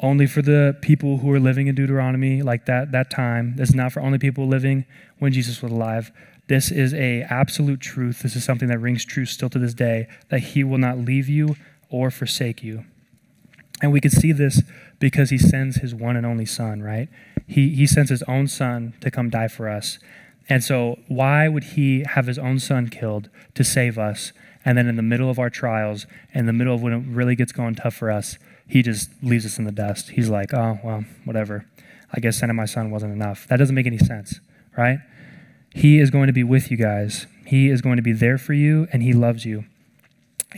only 0.00 0.26
for 0.26 0.42
the 0.42 0.76
people 0.82 1.18
who 1.18 1.32
are 1.32 1.40
living 1.40 1.66
in 1.68 1.74
Deuteronomy, 1.74 2.42
like 2.42 2.66
that, 2.66 2.92
that 2.92 3.10
time. 3.10 3.56
This 3.56 3.70
is 3.70 3.74
not 3.74 3.92
for 3.92 4.00
only 4.00 4.18
people 4.18 4.46
living 4.46 4.84
when 5.18 5.32
Jesus 5.32 5.62
was 5.62 5.72
alive. 5.72 6.12
This 6.48 6.70
is 6.70 6.94
a 6.94 7.22
absolute 7.22 7.80
truth. 7.80 8.22
This 8.22 8.36
is 8.36 8.44
something 8.44 8.68
that 8.68 8.78
rings 8.78 9.04
true 9.04 9.24
still 9.24 9.48
to 9.50 9.58
this 9.58 9.74
day, 9.74 10.06
that 10.28 10.40
he 10.40 10.62
will 10.62 10.78
not 10.78 10.98
leave 10.98 11.28
you 11.28 11.56
or 11.90 12.10
forsake 12.10 12.62
you. 12.62 12.84
And 13.82 13.92
we 13.92 14.00
can 14.00 14.10
see 14.10 14.32
this 14.32 14.62
because 14.98 15.30
he 15.30 15.38
sends 15.38 15.76
his 15.76 15.94
one 15.94 16.16
and 16.16 16.24
only 16.24 16.46
son, 16.46 16.82
right? 16.82 17.08
He, 17.46 17.70
he 17.70 17.86
sends 17.86 18.10
his 18.10 18.22
own 18.24 18.48
son 18.48 18.94
to 19.00 19.10
come 19.10 19.30
die 19.30 19.48
for 19.48 19.68
us. 19.68 19.98
And 20.48 20.62
so, 20.62 20.98
why 21.08 21.48
would 21.48 21.64
he 21.64 22.04
have 22.04 22.26
his 22.26 22.38
own 22.38 22.60
son 22.60 22.88
killed 22.88 23.28
to 23.54 23.64
save 23.64 23.98
us? 23.98 24.32
And 24.64 24.78
then, 24.78 24.86
in 24.86 24.96
the 24.96 25.02
middle 25.02 25.28
of 25.28 25.38
our 25.38 25.50
trials, 25.50 26.06
in 26.32 26.46
the 26.46 26.52
middle 26.52 26.74
of 26.74 26.82
when 26.82 26.92
it 26.92 27.04
really 27.08 27.34
gets 27.34 27.52
going 27.52 27.74
tough 27.74 27.94
for 27.94 28.10
us, 28.10 28.38
he 28.66 28.82
just 28.82 29.10
leaves 29.22 29.46
us 29.46 29.58
in 29.58 29.64
the 29.64 29.72
dust. 29.72 30.10
He's 30.10 30.28
like, 30.28 30.52
oh, 30.52 30.78
well, 30.82 31.04
whatever. 31.24 31.66
I 32.12 32.20
guess 32.20 32.38
sending 32.38 32.56
my 32.56 32.66
son 32.66 32.90
wasn't 32.90 33.12
enough. 33.12 33.46
That 33.48 33.56
doesn't 33.56 33.74
make 33.74 33.86
any 33.86 33.98
sense, 33.98 34.40
right? 34.76 34.98
He 35.74 35.98
is 35.98 36.10
going 36.10 36.26
to 36.26 36.32
be 36.32 36.44
with 36.44 36.70
you 36.70 36.76
guys, 36.76 37.26
He 37.44 37.68
is 37.68 37.82
going 37.82 37.96
to 37.96 38.02
be 38.02 38.12
there 38.12 38.38
for 38.38 38.54
you, 38.54 38.88
and 38.92 39.02
He 39.02 39.12
loves 39.12 39.44
you. 39.44 39.64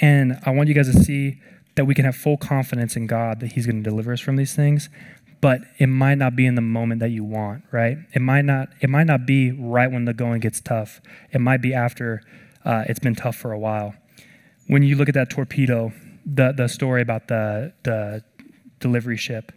And 0.01 0.39
I 0.45 0.51
want 0.51 0.69
you 0.69 0.75
guys 0.75 0.93
to 0.93 1.03
see 1.03 1.41
that 1.75 1.85
we 1.85 1.95
can 1.95 2.05
have 2.05 2.17
full 2.17 2.37
confidence 2.37 2.97
in 2.97 3.07
God 3.07 3.41
that 3.41 3.53
He's 3.53 3.67
going 3.67 3.83
to 3.83 3.89
deliver 3.89 4.13
us 4.13 4.21
from 4.21 4.37
these 4.37 4.55
things. 4.55 4.89
But 5.41 5.61
it 5.79 5.87
might 5.87 6.17
not 6.17 6.35
be 6.35 6.47
in 6.47 6.57
the 6.57 6.61
moment 6.61 6.99
that 7.01 7.11
you 7.11 7.23
want, 7.23 7.63
right? 7.71 7.99
It 8.13 8.21
might 8.21 8.45
not. 8.45 8.71
It 8.81 8.91
might 8.91 9.07
not 9.07 9.25
be 9.25 9.53
right 9.53 9.91
when 9.91 10.05
the 10.05 10.13
going 10.13 10.41
gets 10.41 10.61
tough. 10.61 11.01
It 11.33 11.41
might 11.41 11.63
be 11.63 11.73
after 11.73 12.23
uh, 12.65 12.85
it's 12.89 12.99
been 12.99 13.15
tough 13.15 13.37
for 13.37 13.53
a 13.53 13.59
while. 13.59 13.95
When 14.67 14.83
you 14.83 14.97
look 14.97 15.09
at 15.09 15.15
that 15.15 15.31
torpedo, 15.31 15.93
the 16.35 16.53
the 16.53 16.69
story 16.69 17.03
about 17.03 17.29
the 17.29 17.73
the 17.85 18.23
delivery 18.81 19.17
ship, 19.17 19.53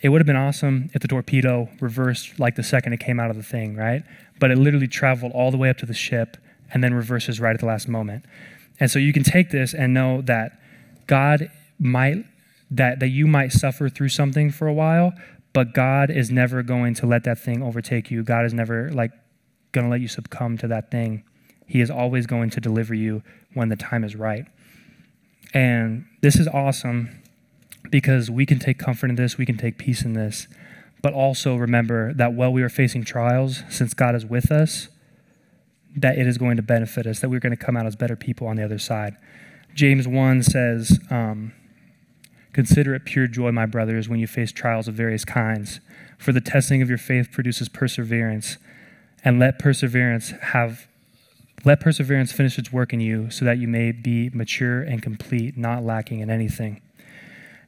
it 0.00 0.08
would 0.08 0.20
have 0.20 0.26
been 0.26 0.36
awesome 0.36 0.90
if 0.94 1.00
the 1.00 1.08
torpedo 1.08 1.68
reversed 1.80 2.38
like 2.38 2.56
the 2.56 2.62
second 2.62 2.92
it 2.92 3.00
came 3.00 3.20
out 3.20 3.30
of 3.30 3.36
the 3.36 3.42
thing, 3.42 3.76
right? 3.76 4.02
But 4.40 4.50
it 4.50 4.58
literally 4.58 4.88
traveled 4.88 5.32
all 5.32 5.50
the 5.50 5.56
way 5.56 5.70
up 5.70 5.78
to 5.78 5.86
the 5.86 5.94
ship 5.94 6.36
and 6.72 6.82
then 6.82 6.92
reverses 6.92 7.40
right 7.40 7.54
at 7.54 7.60
the 7.60 7.66
last 7.66 7.88
moment. 7.88 8.24
And 8.80 8.90
so 8.90 8.98
you 8.98 9.12
can 9.12 9.22
take 9.22 9.50
this 9.50 9.74
and 9.74 9.94
know 9.94 10.22
that 10.22 10.60
God 11.06 11.50
might 11.78 12.24
that 12.70 13.00
that 13.00 13.08
you 13.08 13.26
might 13.26 13.52
suffer 13.52 13.88
through 13.88 14.08
something 14.08 14.50
for 14.50 14.66
a 14.66 14.72
while, 14.72 15.12
but 15.52 15.72
God 15.72 16.10
is 16.10 16.30
never 16.30 16.62
going 16.62 16.94
to 16.94 17.06
let 17.06 17.24
that 17.24 17.38
thing 17.38 17.62
overtake 17.62 18.10
you. 18.10 18.22
God 18.24 18.44
is 18.44 18.54
never 18.54 18.90
like 18.90 19.12
going 19.72 19.84
to 19.86 19.90
let 19.90 20.00
you 20.00 20.08
succumb 20.08 20.58
to 20.58 20.68
that 20.68 20.90
thing. 20.90 21.22
He 21.66 21.80
is 21.80 21.90
always 21.90 22.26
going 22.26 22.50
to 22.50 22.60
deliver 22.60 22.94
you 22.94 23.22
when 23.54 23.68
the 23.68 23.76
time 23.76 24.04
is 24.04 24.16
right. 24.16 24.46
And 25.54 26.06
this 26.20 26.36
is 26.36 26.48
awesome 26.48 27.22
because 27.90 28.30
we 28.30 28.46
can 28.46 28.58
take 28.58 28.78
comfort 28.78 29.10
in 29.10 29.16
this, 29.16 29.36
we 29.36 29.46
can 29.46 29.56
take 29.56 29.76
peace 29.76 30.02
in 30.02 30.14
this, 30.14 30.48
but 31.02 31.12
also 31.12 31.56
remember 31.56 32.14
that 32.14 32.32
while 32.32 32.52
we 32.52 32.62
are 32.62 32.68
facing 32.68 33.04
trials, 33.04 33.62
since 33.68 33.92
God 33.92 34.14
is 34.14 34.24
with 34.24 34.50
us, 34.50 34.88
that 35.96 36.16
it 36.16 36.26
is 36.26 36.38
going 36.38 36.56
to 36.56 36.62
benefit 36.62 37.06
us, 37.06 37.20
that 37.20 37.28
we're 37.28 37.40
going 37.40 37.56
to 37.56 37.62
come 37.62 37.76
out 37.76 37.86
as 37.86 37.96
better 37.96 38.16
people 38.16 38.46
on 38.46 38.56
the 38.56 38.64
other 38.64 38.78
side. 38.78 39.16
James 39.74 40.08
1 40.08 40.42
says, 40.42 40.98
um, 41.10 41.52
Consider 42.52 42.94
it 42.94 43.04
pure 43.04 43.26
joy, 43.26 43.50
my 43.50 43.64
brothers, 43.64 44.08
when 44.08 44.20
you 44.20 44.26
face 44.26 44.52
trials 44.52 44.86
of 44.86 44.94
various 44.94 45.24
kinds, 45.24 45.80
for 46.18 46.32
the 46.32 46.40
testing 46.40 46.82
of 46.82 46.88
your 46.88 46.98
faith 46.98 47.32
produces 47.32 47.68
perseverance, 47.68 48.58
and 49.24 49.38
let 49.38 49.58
perseverance 49.58 50.30
have 50.30 50.86
let 51.64 51.80
perseverance 51.80 52.32
finish 52.32 52.58
its 52.58 52.72
work 52.72 52.92
in 52.92 53.00
you, 53.00 53.30
so 53.30 53.44
that 53.44 53.58
you 53.58 53.68
may 53.68 53.92
be 53.92 54.30
mature 54.30 54.82
and 54.82 55.02
complete, 55.02 55.56
not 55.56 55.84
lacking 55.84 56.20
in 56.20 56.30
anything. 56.30 56.80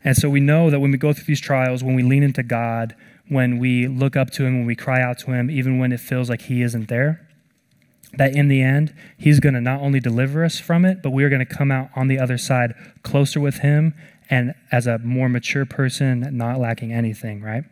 And 0.02 0.16
so 0.16 0.28
we 0.28 0.40
know 0.40 0.68
that 0.70 0.80
when 0.80 0.90
we 0.90 0.98
go 0.98 1.12
through 1.12 1.24
these 1.24 1.40
trials, 1.40 1.82
when 1.82 1.94
we 1.94 2.02
lean 2.02 2.22
into 2.22 2.42
God, 2.42 2.94
when 3.28 3.58
we 3.58 3.86
look 3.86 4.16
up 4.16 4.30
to 4.32 4.44
Him, 4.44 4.58
when 4.58 4.66
we 4.66 4.76
cry 4.76 5.00
out 5.00 5.18
to 5.20 5.32
Him, 5.32 5.50
even 5.50 5.78
when 5.78 5.92
it 5.92 6.00
feels 6.00 6.28
like 6.28 6.42
He 6.42 6.62
isn't 6.62 6.88
there, 6.88 7.26
that 8.16 8.34
in 8.34 8.48
the 8.48 8.62
end, 8.62 8.94
He's 9.16 9.40
going 9.40 9.54
to 9.54 9.60
not 9.60 9.80
only 9.80 10.00
deliver 10.00 10.44
us 10.44 10.58
from 10.58 10.84
it, 10.84 11.02
but 11.02 11.10
we 11.10 11.24
are 11.24 11.30
going 11.30 11.44
to 11.44 11.54
come 11.54 11.70
out 11.70 11.88
on 11.96 12.08
the 12.08 12.18
other 12.18 12.36
side 12.36 12.74
closer 13.02 13.40
with 13.40 13.58
Him 13.58 13.94
and 14.28 14.54
as 14.70 14.86
a 14.86 14.98
more 14.98 15.28
mature 15.28 15.64
person, 15.64 16.28
not 16.36 16.58
lacking 16.58 16.92
anything, 16.92 17.42
right? 17.42 17.64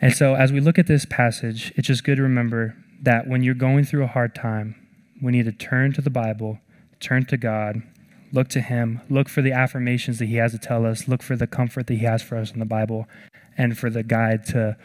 And 0.00 0.12
so 0.12 0.34
as 0.34 0.52
we 0.52 0.60
look 0.60 0.78
at 0.78 0.86
this 0.86 1.04
passage, 1.04 1.72
it's 1.76 1.86
just 1.86 2.04
good 2.04 2.16
to 2.16 2.22
remember 2.22 2.76
that 3.02 3.26
when 3.26 3.42
you're 3.42 3.54
going 3.54 3.84
through 3.84 4.04
a 4.04 4.08
hard 4.08 4.34
time, 4.34 4.74
we 5.22 5.32
need 5.32 5.44
to 5.44 5.52
turn 5.52 5.92
to 5.94 6.00
the 6.00 6.10
Bible, 6.10 6.58
turn 7.00 7.24
to 7.26 7.36
God, 7.36 7.82
look 8.32 8.48
to 8.48 8.60
Him, 8.60 9.00
look 9.08 9.28
for 9.28 9.42
the 9.42 9.52
affirmations 9.52 10.18
that 10.18 10.26
He 10.26 10.36
has 10.36 10.52
to 10.52 10.58
tell 10.58 10.86
us, 10.86 11.08
look 11.08 11.22
for 11.22 11.36
the 11.36 11.46
comfort 11.46 11.86
that 11.86 11.94
He 11.94 12.04
has 12.04 12.22
for 12.22 12.36
us 12.36 12.52
in 12.52 12.58
the 12.58 12.64
Bible, 12.64 13.06
and 13.56 13.78
for 13.78 13.90
the 13.90 14.02
guide 14.02 14.44
to 14.46 14.76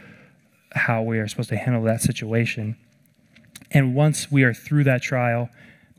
how 0.73 1.01
we 1.01 1.19
are 1.19 1.27
supposed 1.27 1.49
to 1.49 1.57
handle 1.57 1.83
that 1.83 2.01
situation. 2.01 2.77
And 3.71 3.95
once 3.95 4.31
we 4.31 4.43
are 4.43 4.53
through 4.53 4.85
that 4.85 5.01
trial, 5.01 5.49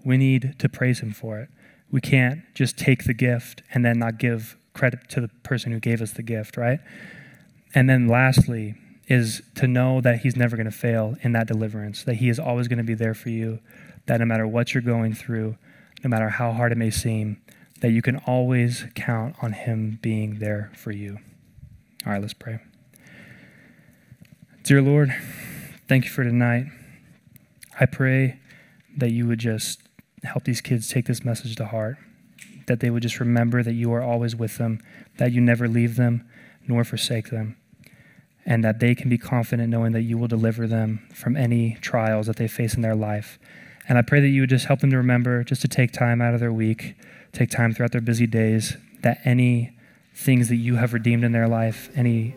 we 0.05 0.17
need 0.17 0.55
to 0.59 0.69
praise 0.69 1.01
Him 1.01 1.13
for 1.13 1.39
it. 1.39 1.49
We 1.91 2.01
can't 2.01 2.43
just 2.55 2.79
take 2.79 3.05
the 3.05 3.15
gift 3.15 3.63
and 3.73 3.85
then 3.85 3.99
not 3.99 4.19
give 4.19 4.57
credit 4.73 5.09
to 5.11 5.21
the 5.21 5.29
person 5.43 5.73
who 5.73 5.81
gave 5.81 6.01
us 6.01 6.13
the 6.13 6.23
gift, 6.23 6.57
right? 6.57 6.81
And 7.75 7.89
then 7.89 8.09
lastly, 8.09 8.75
is 9.09 9.43
to 9.57 9.67
know 9.67 10.01
that 10.01 10.21
He's 10.21 10.37
never 10.37 10.57
going 10.57 10.71
to 10.71 10.77
fail 10.77 11.17
in 11.23 11.33
that 11.33 11.47
deliverance, 11.47 12.05
that 12.05 12.15
He 12.15 12.29
is 12.29 12.39
always 12.39 12.69
going 12.69 12.79
to 12.79 12.85
be 12.85 12.95
there 12.95 13.15
for 13.15 13.29
you, 13.29 13.59
that 14.07 14.19
no 14.19 14.27
matter 14.27 14.47
what 14.47 14.75
you're 14.75 14.83
going 14.83 15.15
through, 15.15 15.57
no 16.03 16.09
matter 16.09 16.29
how 16.29 16.53
hard 16.53 16.73
it 16.73 16.79
may 16.79 16.91
seem, 16.91 17.41
that 17.81 17.91
you 17.91 18.03
can 18.03 18.17
always 18.19 18.87
count 18.95 19.37
on 19.43 19.53
Him 19.53 19.99
being 20.03 20.39
there 20.39 20.71
for 20.75 20.93
you. 20.93 21.19
All 22.07 22.13
right, 22.13 22.21
let's 22.21 22.35
pray. 22.35 22.61
Dear 24.63 24.83
Lord, 24.83 25.15
thank 25.89 26.05
you 26.05 26.11
for 26.11 26.25
tonight. 26.25 26.67
I 27.79 27.87
pray 27.87 28.39
that 28.97 29.11
you 29.11 29.27
would 29.27 29.41
just 29.41 29.83
help 30.23 30.45
these 30.45 30.61
kids 30.61 30.89
take 30.89 31.07
this 31.07 31.25
message 31.25 31.57
to 31.57 31.67
heart, 31.67 31.97
that 32.67 32.81
they 32.81 32.91
would 32.91 33.03
just 33.03 33.19
remember 33.19 33.63
that 33.63 33.73
you 33.73 33.93
are 33.93 34.03
always 34.03 34.37
with 34.37 34.59
them, 34.59 34.81
that 35.19 35.33
you 35.33 35.41
never 35.41 35.67
leave 35.67 35.97
them 35.97 36.29
nor 36.69 36.85
forsake 36.85 37.31
them, 37.31 37.57
and 38.47 38.63
that 38.63 38.79
they 38.79 38.95
can 38.95 39.09
be 39.09 39.19
confident 39.19 39.69
knowing 39.69 39.93
that 39.93 40.03
you 40.03 40.17
will 40.17 40.29
deliver 40.29 40.67
them 40.67 41.07
from 41.13 41.37
any 41.37 41.77
trials 41.81 42.27
that 42.27 42.37
they 42.37 42.47
face 42.47 42.75
in 42.75 42.83
their 42.83 42.95
life. 42.95 43.39
And 43.89 43.99
I 43.99 44.03
pray 44.03 44.21
that 44.21 44.29
you 44.29 44.43
would 44.43 44.51
just 44.51 44.67
help 44.67 44.81
them 44.81 44.91
to 44.91 44.97
remember 44.97 45.45
just 45.45 45.63
to 45.63 45.69
take 45.69 45.93
time 45.93 46.21
out 46.21 46.35
of 46.35 46.41
their 46.41 46.53
week, 46.53 46.95
take 47.33 47.51
time 47.51 47.73
throughout 47.73 47.93
their 47.93 48.01
busy 48.01 48.27
days, 48.27 48.77
that 49.03 49.21
any 49.25 49.73
things 50.15 50.49
that 50.49 50.57
you 50.57 50.77
have 50.77 50.93
redeemed 50.93 51.25
in 51.25 51.33
their 51.33 51.49
life, 51.49 51.91
any 51.97 52.35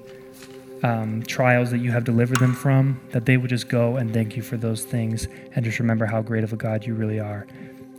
um, 0.84 1.24
trials 1.24 1.72
that 1.72 1.80
you 1.80 1.92
have 1.92 2.04
delivered 2.04 2.40
them 2.40 2.54
from, 2.54 3.00
that 3.12 3.26
they 3.26 3.38
would 3.38 3.50
just 3.50 3.70
go 3.70 3.98
and 3.98 4.14
thank 4.14 4.36
you 4.36 4.42
for 4.42 4.58
those 4.58 4.84
things 4.84 5.28
and 5.54 5.66
just 5.66 5.80
remember 5.80 6.06
how 6.06 6.22
great 6.22 6.44
of 6.44 6.54
a 6.54 6.58
God 6.58 6.86
you 6.86 6.94
really 6.94 7.20
are. 7.20 7.46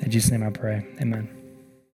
In 0.00 0.10
Jesus' 0.10 0.30
name 0.30 0.42
I 0.42 0.50
pray. 0.50 0.86
Amen. 1.00 1.35